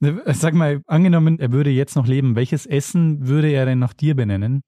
[0.00, 3.94] Ne, sag mal, angenommen, er würde jetzt noch leben, welches Essen würde er denn nach
[3.94, 4.62] dir benennen?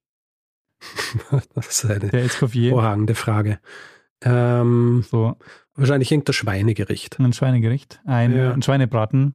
[1.55, 2.29] das ist eine
[2.71, 3.59] vorragende Frage.
[4.23, 5.37] Ähm, so.
[5.75, 7.21] Wahrscheinlich irgendein Schweinegericht.
[7.21, 8.01] Ein Schweinegericht?
[8.05, 8.53] Ein, ja.
[8.53, 9.35] ein Schweinebraten?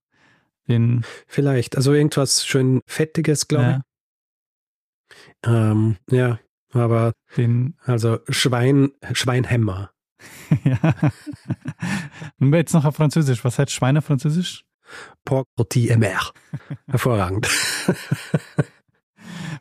[0.68, 3.78] Den Vielleicht, also irgendwas schön Fettiges, glaube ja.
[3.78, 5.50] ich.
[5.50, 6.40] Ähm, ja,
[6.72, 9.92] aber den, also Schwein, Schweinhämmer.
[10.64, 10.96] ja.
[12.40, 13.44] Und jetzt noch auf Französisch.
[13.44, 14.66] Was heißt Schweine Französisch?
[15.26, 16.32] Pork Rôti MR.
[16.88, 17.48] Hervorragend.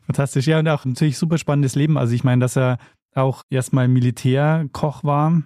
[0.05, 0.47] Fantastisch.
[0.47, 1.97] Ja, und auch natürlich super spannendes Leben.
[1.97, 2.77] Also ich meine, dass er
[3.15, 5.43] auch erstmal Militärkoch war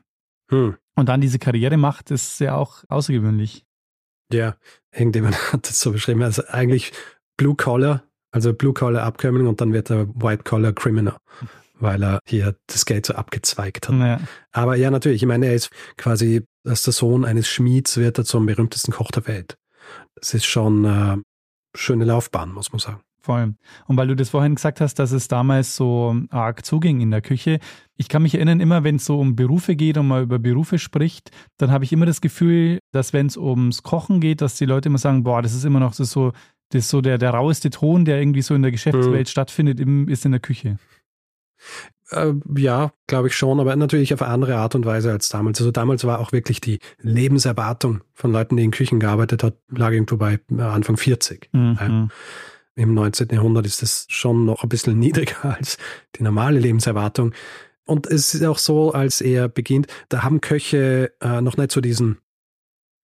[0.50, 0.78] hm.
[0.96, 3.66] und dann diese Karriere macht, ist ja auch außergewöhnlich.
[4.32, 4.56] Ja,
[4.92, 6.24] irgendjemand hat das so beschrieben.
[6.24, 6.92] Also eigentlich
[7.38, 11.18] Blue Collar, also Blue Collar Abkömmling und dann wird er White Collar Criminal,
[11.80, 13.96] weil er hier das Geld so abgezweigt hat.
[13.96, 14.20] Naja.
[14.52, 18.26] Aber ja, natürlich, ich meine, er ist quasi, als der Sohn eines Schmieds wird er
[18.26, 19.58] zum berühmtesten Koch der Welt.
[20.20, 23.02] Das ist schon eine äh, schöne Laufbahn, muss man sagen.
[23.28, 23.56] Voll.
[23.88, 27.22] Und weil du das vorhin gesagt hast, dass es damals so arg zuging in der
[27.22, 27.60] Küche.
[27.98, 30.80] Ich kann mich erinnern, immer wenn es so um Berufe geht und man über Berufe
[30.80, 34.66] spricht, dann habe ich immer das Gefühl, dass wenn es ums Kochen geht, dass die
[34.66, 36.32] Leute immer sagen, boah, das ist immer noch das so,
[36.70, 39.32] das ist so der, der raueste Ton, der irgendwie so in der Geschäftswelt mhm.
[39.32, 40.78] stattfindet, im, ist in der Küche.
[42.12, 45.60] Äh, ja, glaube ich schon, aber natürlich auf eine andere Art und Weise als damals.
[45.60, 49.92] Also damals war auch wirklich die Lebenserwartung von Leuten, die in Küchen gearbeitet hat, lag
[49.92, 51.50] irgendwo bei äh, Anfang 40.
[51.52, 51.78] Mhm.
[51.80, 52.08] Ja
[52.78, 53.30] im 19.
[53.30, 55.78] Jahrhundert ist das schon noch ein bisschen niedriger als
[56.16, 57.34] die normale Lebenserwartung.
[57.86, 61.82] Und es ist auch so, als er beginnt, da haben Köche äh, noch nicht so
[61.82, 62.20] diesen,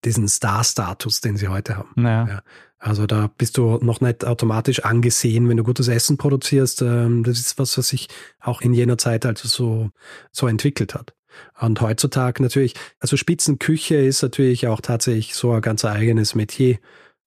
[0.03, 1.91] diesen Star-Status, den sie heute haben.
[1.95, 2.27] Naja.
[2.27, 2.43] Ja.
[2.83, 6.81] Also da bist du noch nicht automatisch angesehen, wenn du gutes Essen produzierst.
[6.81, 8.09] Ähm, das ist was, was sich
[8.41, 9.89] auch in jener Zeit also so,
[10.33, 11.13] so entwickelt hat.
[11.61, 16.77] Und heutzutage natürlich, also Spitzenküche ist natürlich auch tatsächlich so ein ganz eigenes Metier.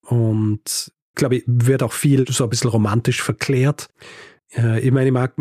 [0.02, 3.88] Und glaube ich, wird auch viel so ein bisschen romantisch verklärt.
[4.54, 5.32] Äh, ich meine, ich mag,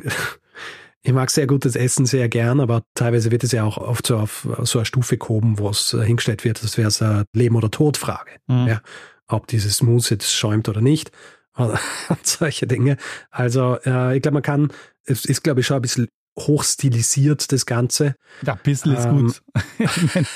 [1.04, 4.18] ich mag sehr gutes Essen sehr gern, aber teilweise wird es ja auch oft so
[4.18, 7.58] auf so eine Stufe gehoben, wo es äh, hingestellt wird, das wäre so eine Leben-
[7.58, 8.32] oder Todfrage.
[8.48, 8.68] Mhm.
[8.68, 8.82] Ja,
[9.28, 11.12] ob dieses Mousse jetzt schäumt oder nicht.
[11.58, 11.80] Oder
[12.22, 12.98] solche Dinge.
[13.32, 14.74] Also, äh, ich glaube, man kann,
[15.06, 18.16] es ist, glaube ich, schon ein bisschen hochstilisiert, das Ganze.
[18.42, 19.42] Ja, ein bisschen ist ähm, gut.
[19.80, 20.28] ich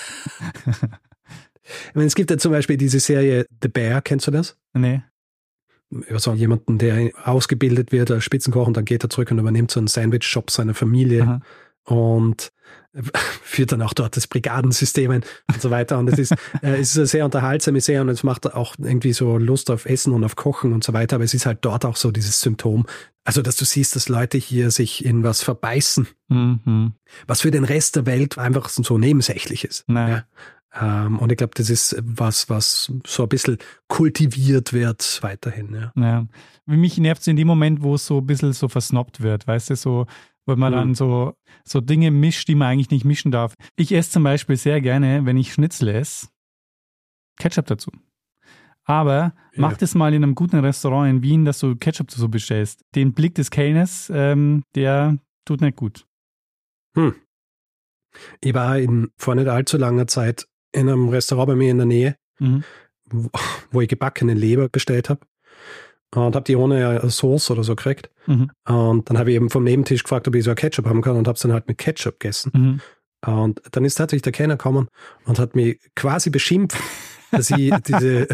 [1.94, 4.56] meine, es gibt ja zum Beispiel diese Serie The Bear, kennst du das?
[4.74, 5.02] Nee
[5.90, 9.72] über so jemanden, der ausgebildet wird als Spitzenkoch und dann geht er zurück und übernimmt
[9.72, 11.42] so einen Sandwich-Shop seiner Familie Aha.
[11.90, 12.52] Und
[13.44, 16.00] führt dann auch dort das Brigadensystem ein und so weiter.
[16.00, 16.32] Und es ist,
[16.62, 19.86] äh, es ist eine sehr unterhaltsame Serie und es macht auch irgendwie so Lust auf
[19.86, 21.16] Essen und auf Kochen und so weiter.
[21.16, 22.86] Aber es ist halt dort auch so dieses Symptom.
[23.24, 26.94] Also, dass du siehst, dass Leute hier sich in was verbeißen, mhm.
[27.28, 29.86] was für den Rest der Welt einfach so nebensächlich ist.
[29.88, 30.24] Ja.
[30.80, 35.76] Ähm, und ich glaube, das ist was, was so ein bisschen kultiviert wird weiterhin.
[35.76, 35.92] Ja.
[35.96, 36.28] ja.
[36.66, 39.72] Mich nervt es in dem Moment, wo es so ein bisschen so versnobbt wird, weißt
[39.72, 40.06] du, so,
[40.50, 40.78] wenn man mhm.
[40.78, 41.34] dann so,
[41.64, 43.54] so Dinge mischt, die man eigentlich nicht mischen darf.
[43.78, 46.28] Ich esse zum Beispiel sehr gerne, wenn ich Schnitzel esse,
[47.39, 47.91] Ketchup dazu.
[48.84, 49.62] Aber ja.
[49.62, 52.84] mach das mal in einem guten Restaurant in Wien, dass du Ketchup dazu bestellst.
[52.95, 56.06] Den Blick des Kellners, ähm, der tut nicht gut.
[56.95, 57.16] Hm.
[58.41, 61.86] Ich war in vor nicht allzu langer Zeit in einem Restaurant bei mir in der
[61.86, 62.64] Nähe, mhm.
[63.06, 63.30] wo,
[63.72, 65.22] wo, ich gebackene Leber bestellt habe.
[66.16, 68.10] Und habe die ohne Sauce oder so gekriegt.
[68.26, 68.49] Mhm.
[68.68, 71.16] Und dann habe ich eben vom Nebentisch gefragt, ob ich so ein Ketchup haben kann
[71.16, 72.51] und habe es dann halt mit Ketchup gegessen.
[72.53, 72.82] Mhm.
[73.26, 74.88] Und dann ist tatsächlich der Kenner gekommen
[75.26, 76.78] und hat mich quasi beschimpft,
[77.32, 78.28] dass ich diese,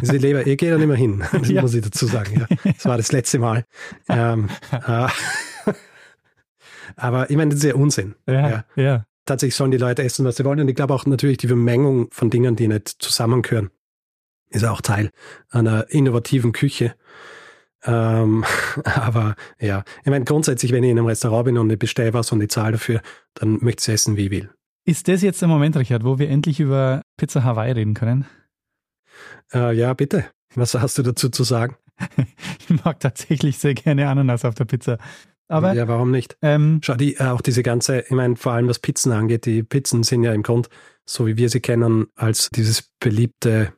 [0.00, 1.62] diese Leber, ich gehe da nicht mehr hin, das ja.
[1.62, 2.46] muss ich dazu sagen.
[2.48, 2.72] Ja.
[2.72, 3.64] Das war das letzte Mal.
[4.08, 5.08] Ähm, äh,
[6.96, 8.14] aber ich meine, das ist ja Unsinn.
[8.26, 8.64] Ja, ja.
[8.76, 10.60] ja tatsächlich sollen die Leute essen, was sie wollen.
[10.60, 13.70] Und ich glaube auch natürlich die Vermengung von Dingen, die nicht zusammengehören,
[14.50, 15.10] ist auch Teil
[15.50, 16.94] einer innovativen Küche.
[17.84, 18.44] Ähm,
[18.84, 22.30] aber ja, ich meine, grundsätzlich, wenn ich in einem Restaurant bin und ich bestelle was
[22.32, 23.00] und ich zahle dafür,
[23.34, 24.50] dann möchte ich essen, wie ich will.
[24.84, 28.26] Ist das jetzt der Moment, Richard, wo wir endlich über Pizza Hawaii reden können?
[29.52, 30.24] Äh, ja, bitte.
[30.54, 31.76] Was hast du dazu zu sagen?
[32.58, 34.98] ich mag tatsächlich sehr gerne Ananas auf der Pizza.
[35.48, 36.36] Aber, ja, warum nicht?
[36.42, 39.62] Ähm, Schau, die, äh, auch diese ganze, ich meine, vor allem was Pizzen angeht, die
[39.62, 40.68] Pizzen sind ja im Grund,
[41.04, 43.72] so wie wir sie kennen, als dieses beliebte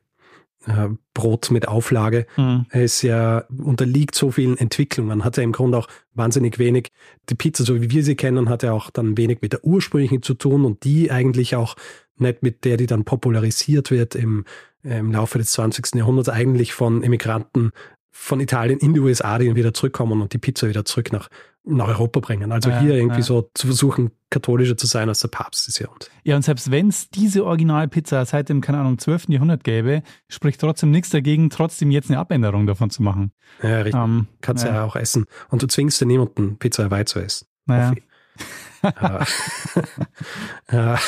[0.66, 2.26] äh, Brot mit Auflage.
[2.36, 2.66] Mhm.
[2.70, 6.92] Es ja unterliegt so vielen Entwicklungen, hat ja im Grunde auch wahnsinnig wenig.
[7.28, 10.22] Die Pizza, so wie wir sie kennen, hat ja auch dann wenig mit der ursprünglichen
[10.22, 11.76] zu tun und die eigentlich auch
[12.16, 14.44] nicht mit der, die dann popularisiert wird im,
[14.82, 15.94] im Laufe des 20.
[15.94, 17.72] Jahrhunderts, eigentlich von Immigranten
[18.12, 21.28] von Italien in die USA, die dann wieder zurückkommen und die Pizza wieder zurück nach
[21.64, 22.50] nach Europa bringen.
[22.50, 23.22] Also ja, hier irgendwie ja.
[23.22, 26.10] so zu versuchen, katholischer zu sein als der Papst des Jahrhunderts.
[26.24, 29.28] Ja, und selbst wenn es diese Originalpizza seit dem, keine Ahnung, 12.
[29.28, 33.32] Jahrhundert gäbe, spricht trotzdem nichts dagegen, trotzdem jetzt eine Abänderung davon zu machen.
[33.62, 34.02] Ja, richtig.
[34.02, 34.74] Ähm, Kannst ja.
[34.74, 35.26] ja auch essen.
[35.50, 37.46] Und du zwingst ja niemanden, Pizza Hawaii zu essen.
[37.66, 37.94] Naja.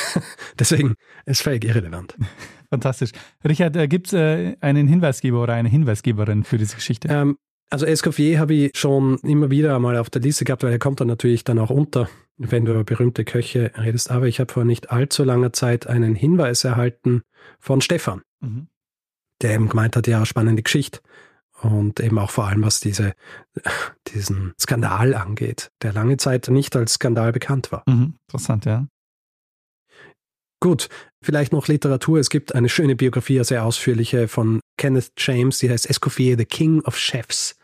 [0.59, 0.95] deswegen
[1.27, 2.17] ist völlig irrelevant.
[2.71, 3.11] Fantastisch.
[3.47, 7.09] Richard, äh, gibt es äh, einen Hinweisgeber oder eine Hinweisgeberin für diese Geschichte?
[7.11, 7.37] Ähm,
[7.71, 11.01] also Escoffier habe ich schon immer wieder mal auf der Liste gehabt, weil er kommt
[11.01, 14.11] dann natürlich dann auch unter, wenn du über berühmte Köche redest.
[14.11, 17.23] Aber ich habe vor nicht allzu langer Zeit einen Hinweis erhalten
[17.59, 18.23] von Stefan.
[18.41, 18.69] Mhm.
[19.41, 21.01] der eben gemeint hat, ja, spannende Geschichte.
[21.63, 23.15] Und eben auch vor allem, was diese,
[24.09, 27.85] diesen Skandal angeht, der lange Zeit nicht als Skandal bekannt war.
[27.87, 28.87] Mhm, interessant, ja.
[30.65, 30.89] Gut,
[31.21, 32.19] vielleicht noch Literatur.
[32.19, 36.81] Es gibt eine schöne Biografie, sehr ausführliche von Kenneth James, die heißt Escoffier, The King
[36.85, 37.57] of Chefs.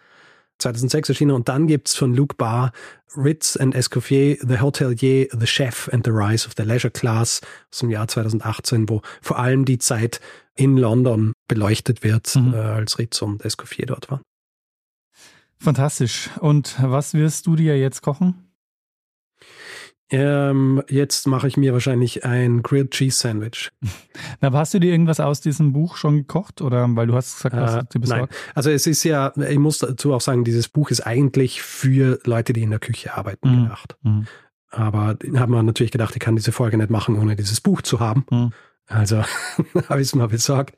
[0.59, 2.73] 2006 erschienen und dann gibt's von Luke Barr
[3.17, 7.41] Ritz and Escoffier, The Hotelier, The Chef and the Rise of the Leisure Class
[7.73, 10.21] aus dem Jahr 2018, wo vor allem die Zeit
[10.55, 12.53] in London beleuchtet wird, mhm.
[12.53, 14.21] äh, als Ritz und Escoffier dort waren.
[15.59, 16.29] Fantastisch.
[16.41, 18.50] Und was wirst du dir jetzt kochen?
[20.13, 23.71] Ähm, jetzt mache ich mir wahrscheinlich ein Grilled Cheese Sandwich.
[24.41, 27.37] Na, aber hast du dir irgendwas aus diesem Buch schon gekocht oder weil du hast
[27.37, 28.33] gesagt, was äh, du besorgt?
[28.33, 28.53] Nein.
[28.55, 32.53] Also es ist ja, ich muss dazu auch sagen, dieses Buch ist eigentlich für Leute,
[32.53, 33.63] die in der Küche arbeiten, mhm.
[33.65, 33.97] gedacht.
[34.03, 34.27] Mhm.
[34.71, 38.01] Aber haben wir natürlich gedacht, ich kann diese Folge nicht machen, ohne dieses Buch zu
[38.01, 38.27] haben.
[38.31, 38.53] Mhm.
[38.89, 39.19] Also
[39.89, 40.77] habe ich es mal besorgt.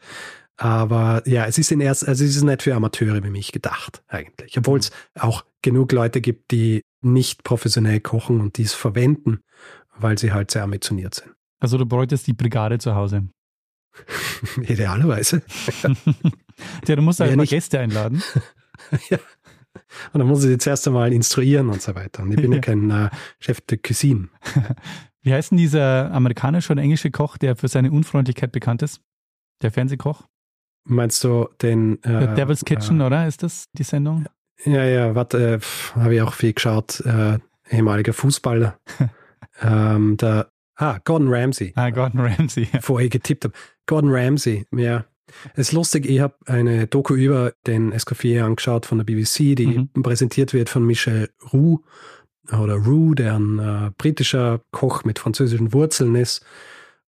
[0.58, 4.02] Aber ja, es ist in erst, also es ist nicht für Amateure wie mich gedacht,
[4.08, 4.58] eigentlich.
[4.58, 9.40] Obwohl es auch genug Leute gibt, die nicht professionell kochen und dies verwenden,
[9.98, 11.32] weil sie halt sehr ambitioniert sind.
[11.60, 13.28] Also du bräuchtest die Brigade zu Hause.
[14.62, 15.42] Idealerweise.
[16.86, 18.22] ja, du musst halt ja, mal Gäste einladen.
[19.10, 19.18] ja.
[20.12, 22.22] Und dann muss ich sie zuerst einmal instruieren und so weiter.
[22.22, 24.28] Und ich bin ja, kein äh, Chef de Cuisine.
[25.22, 29.00] Wie heißt denn dieser amerikanische oder englische Koch, der für seine Unfreundlichkeit bekannt ist?
[29.62, 30.24] Der Fernsehkoch?
[30.84, 33.26] Meinst du den äh, Devil's Kitchen, äh, oder?
[33.26, 34.26] Ist das die Sendung?
[34.64, 35.60] Ja, ja, warte, äh,
[36.00, 37.00] habe ich auch viel geschaut.
[37.00, 37.38] Äh,
[37.70, 38.78] ehemaliger Fußballer.
[39.62, 41.72] ähm, der, ah, Gordon Ramsay.
[41.74, 42.68] Ah, Gordon Ramsay.
[42.72, 42.80] Ja.
[42.80, 43.54] Vorher getippt habe.
[43.86, 45.04] Gordon Ramsay, ja.
[45.54, 49.88] Es ist lustig, ich habe eine Doku über den Escoffier angeschaut von der BBC, die
[49.94, 50.02] mhm.
[50.02, 51.82] präsentiert wird von Michel Roux
[52.50, 56.44] oder Roux, der ein äh, britischer Koch mit französischen Wurzeln ist.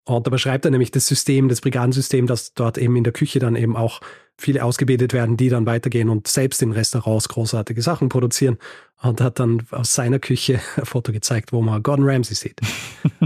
[0.06, 3.40] Und da beschreibt er nämlich das System, das Brigadensystem, dass dort eben in der Küche
[3.40, 4.02] dann eben auch
[4.38, 8.58] viele ausgebildet werden, die dann weitergehen und selbst in Restaurants großartige Sachen produzieren.
[9.02, 12.60] Und hat dann aus seiner Küche ein Foto gezeigt, wo man Gordon Ramsay sieht.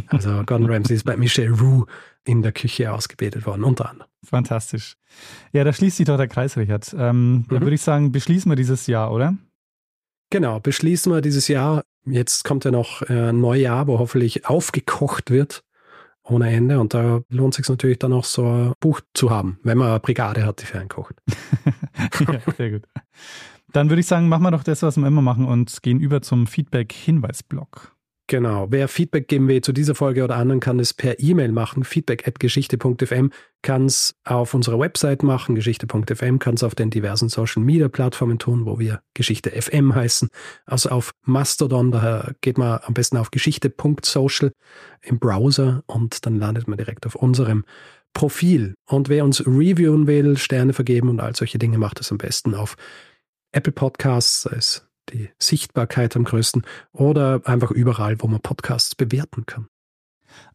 [0.08, 1.86] Also Gordon Ramsay ist bei Michel Roux
[2.24, 4.10] in der Küche ausgebildet worden, unter anderem.
[4.24, 4.96] Fantastisch.
[5.52, 6.96] Ja, da schließt sich doch der Kreis, Richard.
[6.98, 7.46] Ähm, mhm.
[7.50, 9.36] Dann würde ich sagen, beschließen wir dieses Jahr, oder?
[10.30, 11.84] Genau, beschließen wir dieses Jahr.
[12.06, 15.64] Jetzt kommt ja noch äh, ein Neujahr, wo hoffentlich aufgekocht wird
[16.30, 16.80] ohne Ende.
[16.80, 19.90] Und da lohnt es sich natürlich dann auch so ein Buch zu haben, wenn man
[19.90, 21.16] eine Brigade hat, die für einen kocht.
[22.20, 22.84] ja, sehr gut.
[23.74, 26.22] Dann würde ich sagen, machen wir doch das, was wir immer machen und gehen über
[26.22, 27.97] zum Feedback-Hinweis-Blog.
[28.30, 28.68] Genau.
[28.70, 31.86] Wer Feedback geben will zu dieser Folge oder anderen, kann es per E-Mail machen.
[31.86, 37.30] Feedback at geschichte.fm kann es auf unserer Website machen, geschichte.fm, kann es auf den diversen
[37.30, 40.30] Social Media Plattformen tun, wo wir Geschichte FM heißen.
[40.66, 44.52] Also auf Mastodon, da geht man am besten auf geschichte.social
[45.02, 47.64] im Browser und dann landet man direkt auf unserem
[48.14, 48.76] Profil.
[48.90, 52.56] Und wer uns reviewen will, Sterne vergeben und all solche Dinge, macht es am besten
[52.56, 52.76] auf
[53.54, 59.46] Apple Podcasts, da ist die Sichtbarkeit am größten oder einfach überall, wo man Podcasts bewerten
[59.46, 59.68] kann.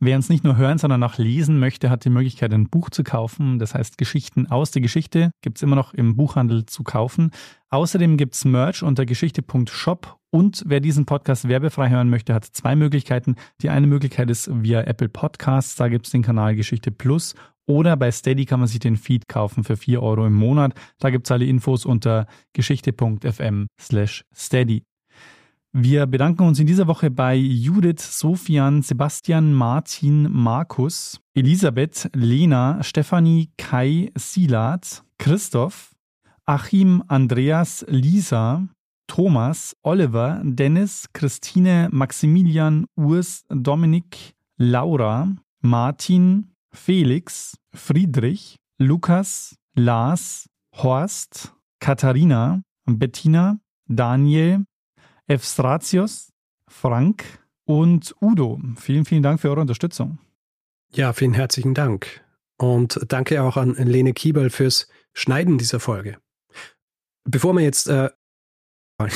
[0.01, 3.05] Wer uns nicht nur hören, sondern auch lesen möchte, hat die Möglichkeit, ein Buch zu
[3.05, 3.59] kaufen.
[3.59, 7.31] Das heißt, Geschichten aus der Geschichte gibt es immer noch im Buchhandel zu kaufen.
[7.71, 10.19] Außerdem gibt es Merch unter geschichte.shop.
[10.31, 13.37] Und wer diesen Podcast werbefrei hören möchte, hat zwei Möglichkeiten.
[13.61, 15.77] Die eine Möglichkeit ist via Apple Podcasts.
[15.77, 17.35] Da gibt es den Kanal Geschichte Plus.
[17.67, 20.75] Oder bei Steady kann man sich den Feed kaufen für 4 Euro im Monat.
[20.99, 24.83] Da gibt es alle Infos unter geschichte.fm slash steady.
[25.75, 33.49] Wir bedanken uns in dieser Woche bei Judith, Sofian, Sebastian, Martin, Markus, Elisabeth, Lena, Stefanie,
[33.57, 35.95] Kai, Silat, Christoph,
[36.45, 38.69] Achim, Andreas, Lisa,
[39.07, 52.63] Thomas, Oliver, Dennis, Christine, Maximilian, Urs, Dominik, Laura, Martin, Felix, Friedrich, Lukas, Lars, Horst, Katharina,
[52.87, 54.65] Bettina, Daniel,
[55.27, 56.33] Evstratios,
[56.69, 57.25] Frank
[57.65, 58.61] und Udo.
[58.77, 60.19] Vielen, vielen Dank für eure Unterstützung.
[60.93, 62.23] Ja, vielen herzlichen Dank.
[62.59, 66.19] Und danke auch an Lene Kiebel fürs Schneiden dieser Folge.
[67.25, 68.11] Bevor wir jetzt äh,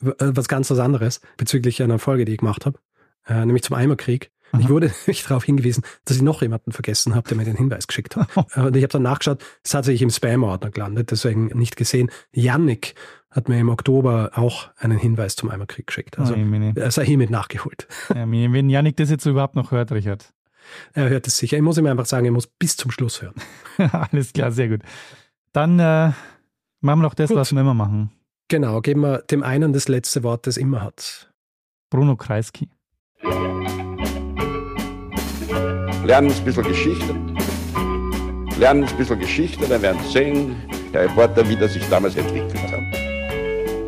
[0.00, 2.78] was ganz anderes bezüglich einer Folge, die ich gemacht habe,
[3.26, 4.30] äh, nämlich zum Eimerkrieg.
[4.52, 4.60] Aha.
[4.60, 7.86] Ich wurde nicht darauf hingewiesen, dass ich noch jemanden vergessen habe, der mir den Hinweis
[7.86, 8.28] geschickt hat.
[8.56, 12.10] Und ich habe dann nachgeschaut, es hat sich im Spam-Ordner gelandet, deswegen nicht gesehen.
[12.32, 12.94] Yannick
[13.30, 16.18] hat mir im Oktober auch einen Hinweis zum Eimerkrieg geschickt.
[16.18, 17.86] Also oh, er sei hiermit nachgeholt.
[18.10, 20.32] Ja, wenn Yannick das jetzt überhaupt noch hört, Richard.
[20.94, 21.56] Er hört es sicher.
[21.56, 23.34] Ich muss ihm einfach sagen, er muss bis zum Schluss hören.
[23.92, 24.80] Alles klar, sehr gut.
[25.52, 26.12] Dann äh,
[26.80, 27.38] machen wir doch das, gut.
[27.38, 28.10] was wir immer machen.
[28.48, 31.32] Genau, geben wir dem einen das letzte Wort, das immer hat.
[31.88, 32.68] Bruno Kreisky.
[36.10, 37.14] Lernen ein bisschen Geschichte.
[38.58, 40.56] lernen ein bisschen Geschichte, dann werden Sie sehen,
[40.92, 42.80] der Reporter, wie das sich damals entwickelt hat.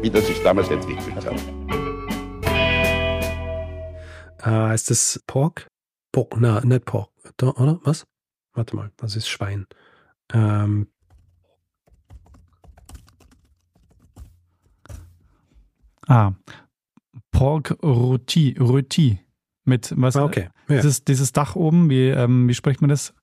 [0.04, 1.34] Wie das sich damals entwickelt hat.
[4.46, 5.66] Äh, ist das Pork?
[6.12, 7.80] Pork, na, nicht Pork, da, oder?
[7.82, 8.06] Was?
[8.54, 9.66] Warte mal, was ist Schwein?
[10.32, 10.86] Ähm,
[16.06, 16.34] Ah,
[17.32, 19.18] Pork Rôti, Rôti.
[19.64, 20.14] Mit was?
[20.16, 20.48] ah, okay.
[20.72, 20.80] Ja.
[20.80, 23.14] Dieses, dieses Dach oben, wie, ähm, wie spricht man das?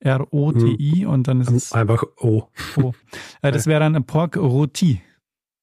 [0.00, 2.44] R-O-T-I und dann ist es Einfach O.
[2.76, 2.92] O.
[3.42, 5.00] Äh, das wäre dann ein Pork Rôti.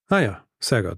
[0.09, 0.93] Ah ja, sehr gut.